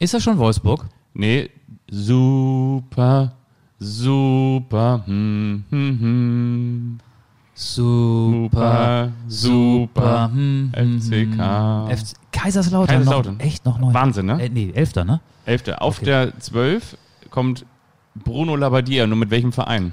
[0.01, 0.87] Ist das schon Wolfsburg?
[1.13, 1.51] Nee.
[1.89, 3.37] Super.
[3.85, 5.03] Super.
[5.07, 6.99] Hm, hm, hm.
[7.57, 10.31] Super, super.
[10.33, 11.39] hm, hm, FCK.
[11.39, 11.97] hm.
[11.97, 12.97] FC Kaiserslautern.
[12.97, 13.37] Kaiserslautern.
[13.37, 13.95] Noch, echt noch neun.
[13.95, 14.43] Wahnsinn, ne?
[14.43, 15.21] Äh, nee, Elfter, ne?
[15.45, 15.81] Elfter.
[15.83, 16.07] Auf Okay.
[16.07, 16.97] der zwölf
[17.31, 17.65] kommt
[18.15, 19.07] Bruno Labbadia.
[19.07, 19.93] Nur mit welchem Verein?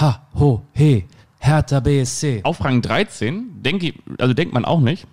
[0.00, 1.04] Ha, ho, he,
[1.38, 2.40] Hertha BSC.
[2.44, 5.06] Auf Rang 13, denke ich, also denkt man auch nicht.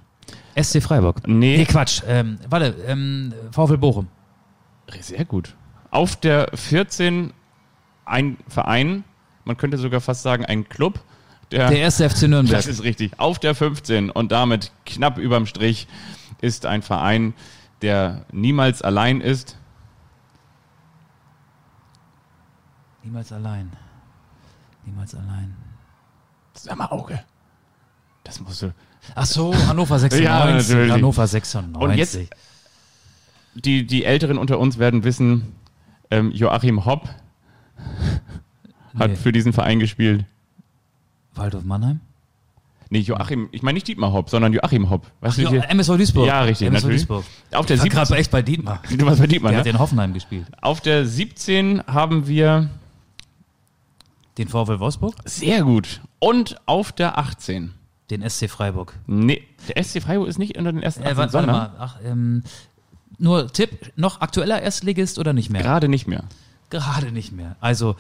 [0.55, 1.28] SC Freiburg.
[1.28, 1.57] Nee.
[1.57, 2.01] Nee, Quatsch.
[2.07, 4.07] Ähm, warte, ähm, VfL Bochum.
[5.01, 5.55] Sehr gut.
[5.89, 7.34] Auf der 14
[8.06, 9.04] ein Verein,
[9.45, 10.99] man könnte sogar fast sagen ein Club.
[11.51, 12.56] Der, Der erste FC Nürnberg.
[12.58, 13.20] das ist richtig.
[13.20, 15.88] Auf der 15 und damit knapp überm Strich
[16.41, 17.34] ist ein Verein,
[17.82, 19.58] der niemals allein ist.
[23.04, 23.72] Niemals allein.
[24.86, 25.56] Niemals allein.
[26.54, 27.20] Sag mal Auge.
[28.24, 28.74] Das musst du.
[29.16, 30.24] Ach so, Hannover 96.
[30.26, 30.91] Ja, natürlich.
[30.91, 31.82] Hannover 96.
[31.84, 32.20] Und jetzt-
[33.56, 35.56] Die, die Älteren unter uns werden wissen,
[36.10, 37.10] ähm, Joachim Hopp
[38.98, 39.16] hat Nee.
[39.16, 40.26] für diesen Verein gespielt.
[41.36, 42.00] Waldorf Mannheim?
[42.90, 45.10] Nee, Joachim, ich meine nicht Dietmar Hopp, sondern Joachim Hopp.
[45.22, 45.70] Weißt Jo, du, hier?
[45.70, 46.28] MSV Duisburg.
[46.28, 47.02] Ja, richtig, MSV natürlich.
[47.08, 47.26] Duisburg.
[47.52, 47.90] Auf der Ich war 17.
[48.06, 48.82] gerade echt bei Dietmar.
[48.98, 49.72] Du warst bei Dietmar, Der hat ne?
[49.72, 50.46] in Hoffenheim gespielt.
[50.62, 52.70] Auf der 17 haben wir
[54.38, 55.16] Den VfL Wolfsburg?
[55.26, 56.02] sehr gut.
[56.20, 57.74] Und auf der 18.
[58.12, 58.94] Den SC Freiburg.
[59.08, 61.76] Nee, der SC Freiburg ist nicht unter den ersten Äh, 18, warte, warte sondern mal.
[61.80, 62.44] Ach, ähm,
[63.18, 65.64] nur Tipp, noch aktueller Erstligist oder nicht mehr?
[65.64, 66.26] gerade nicht mehr.
[66.74, 67.56] Gerade nicht mehr.
[67.62, 67.96] Also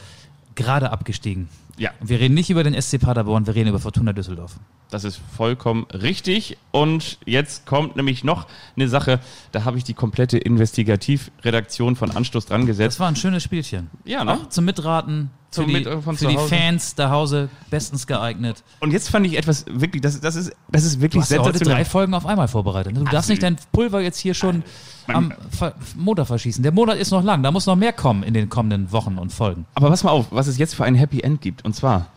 [0.55, 1.47] gerade abgestiegen.
[1.77, 4.57] Ja, Und wir reden nicht über den SC Paderborn, wir reden über Fortuna Düsseldorf.
[4.91, 6.57] das ist vollkommen richtig.
[6.71, 8.45] Und jetzt kommt nämlich noch
[8.75, 9.19] eine Sache,
[9.51, 12.99] da habe ich die komplette Investigativredaktion von Anstoß dran Das gesetzt.
[12.99, 13.89] war ein schönes Spielchen.
[14.05, 14.33] Ja, ne?
[14.33, 16.37] Auch zum Mitraten, Zum für die, für zu die.
[16.37, 18.63] Fans zu Hause bestens geeignet.
[18.79, 21.39] Und jetzt fand ich etwas wirklich, das, das, ist, das ist Du wirklich hast ja
[21.39, 22.95] heute drei Folgen auf einmal vorbereitet.
[22.95, 24.63] Du darfst nicht dein Pulver jetzt hier schon
[25.07, 26.63] am Ver Montag verschießen.
[26.63, 29.33] Der Monat ist noch lang, da muss noch mehr kommen in den kommenden Wochen und
[29.33, 29.65] Folgen.
[29.75, 31.62] Aber pass mal auf, was es jetzt für ein Happy End gibt.
[31.63, 32.07] Und zwar,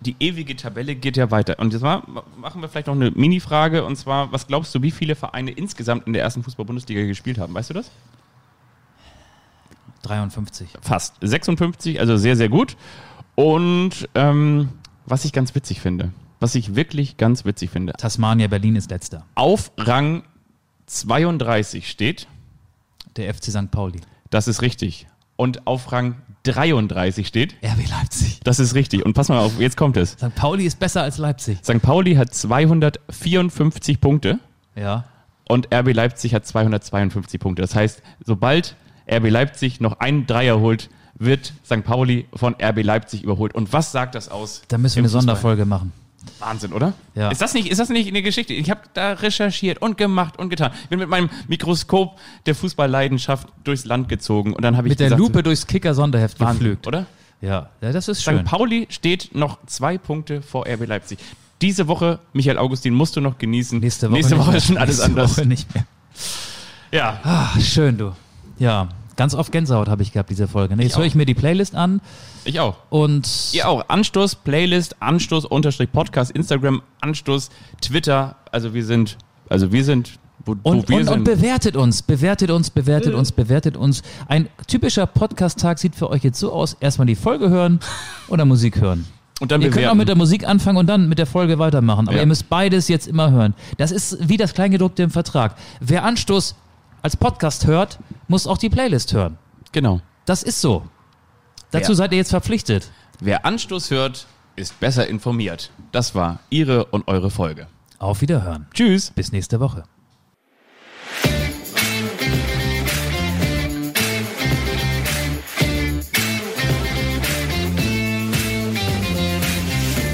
[0.00, 1.58] die ewige Tabelle geht ja weiter.
[1.58, 3.84] Und jetzt machen wir vielleicht noch eine Mini-Frage.
[3.84, 7.54] Und zwar, was glaubst du, wie viele Vereine insgesamt in der ersten Fußball-Bundesliga gespielt haben?
[7.54, 7.90] Weißt du das?
[10.02, 10.68] 53.
[10.80, 11.14] Fast.
[11.20, 12.76] 56, also sehr, sehr gut.
[13.34, 14.70] Und ähm,
[15.06, 19.24] was ich ganz witzig finde, was ich wirklich ganz witzig finde, Tasmania Berlin ist letzter.
[19.36, 20.24] auf Rang
[20.86, 22.26] 32 steht,
[23.16, 23.70] Der FC St.
[23.70, 24.00] Pauli.
[24.30, 25.06] das ist richtig.
[25.42, 26.14] Und auf Rang
[26.44, 28.40] 33 steht, RB Leipzig.
[28.44, 29.04] das ist richtig.
[29.04, 30.12] Und pass mal auf, jetzt kommt es.
[30.12, 30.34] St.
[30.34, 31.58] Pauli ist besser als Leipzig.
[31.64, 31.80] St.
[31.82, 34.38] Pauli hat 254 Punkte
[34.76, 35.04] Ja.
[35.48, 37.62] und RB Leipzig hat 252 Punkte.
[37.62, 38.76] Das heißt, sobald
[39.10, 41.84] RB Leipzig noch einen Dreier holt, wird St.
[41.84, 43.54] Pauli von RB Leipzig überholt.
[43.54, 44.62] Und was sagt das aus?
[44.68, 45.22] Da müssen wir eine Fußball?
[45.22, 45.92] Sonderfolge machen.
[46.38, 46.92] Wahnsinn, oder?
[47.14, 47.30] Ja.
[47.30, 48.52] Ist das nicht, ist das nicht eine Geschichte?
[48.52, 50.72] Ich habe da recherchiert und gemacht und getan.
[50.84, 55.00] Ich bin mit meinem Mikroskop der Fußballleidenschaft durchs Land gezogen und dann habe ich Mit
[55.00, 56.86] der gesagt, Lupe durchs Kicker-Sonderheft Wahnsinn, geflügt.
[56.86, 57.06] oder?
[57.40, 57.70] Ja.
[57.80, 58.24] ja, das ist St.
[58.24, 58.44] schön.
[58.44, 61.18] Pauli steht noch zwei Punkte vor RB Leipzig.
[61.60, 63.78] Diese Woche, Michael Augustin, musst du noch genießen.
[63.80, 65.36] Nächste Woche, Nächste Woche ist schon alles Nächste anders.
[65.38, 65.84] Woche nicht mehr.
[66.92, 68.12] Ja, Ah, schön, du.
[68.58, 70.76] Ja, ganz oft Gänsehaut habe ich gehabt, diese Folge.
[70.76, 72.00] Ne, Jetzt höre ich mir die Playlist an
[72.44, 72.76] ich auch.
[72.90, 73.88] und Ihr auch.
[73.88, 77.50] Anstoß, Playlist, Anstoß, Unterstrich Podcast, Instagram, Anstoß,
[77.80, 78.36] Twitter.
[78.50, 79.16] Also wir sind,
[79.48, 83.32] also wir sind, wo, wo Und, wir und, und bewertet uns, bewertet uns, bewertet uns,
[83.32, 84.02] bewertet uns.
[84.28, 87.80] Ein typischer Podcast-Tag sieht für euch jetzt so aus: erstmal die Folge hören
[88.28, 89.06] oder Musik hören.
[89.40, 89.92] Und dann Ihr könnt bewerten.
[89.92, 92.06] auch mit der Musik anfangen und dann mit der Folge weitermachen.
[92.06, 92.22] Aber Ja.
[92.22, 93.54] ihr müsst beides jetzt immer hören.
[93.76, 95.56] Das ist wie das Kleingedruckte im Vertrag.
[95.80, 96.54] Wer Anstoß
[97.02, 97.98] als Podcast hört,
[98.28, 99.38] muss auch die Playlist hören.
[99.72, 100.00] Genau.
[100.24, 100.84] Das ist so.
[101.70, 101.96] Dazu Ja.
[101.96, 102.90] seid ihr jetzt verpflichtet.
[103.20, 104.26] Wer Anstoß hört,
[104.56, 105.70] ist besser informiert.
[105.92, 107.66] Das war Ihre und eure Folge.
[107.98, 108.66] Auf Wiederhören.
[108.74, 109.10] Tschüss.
[109.10, 109.84] Bis nächste Woche.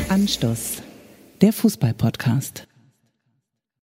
[0.09, 0.82] Anstoß.
[1.41, 2.67] Der Fußball-Podcast.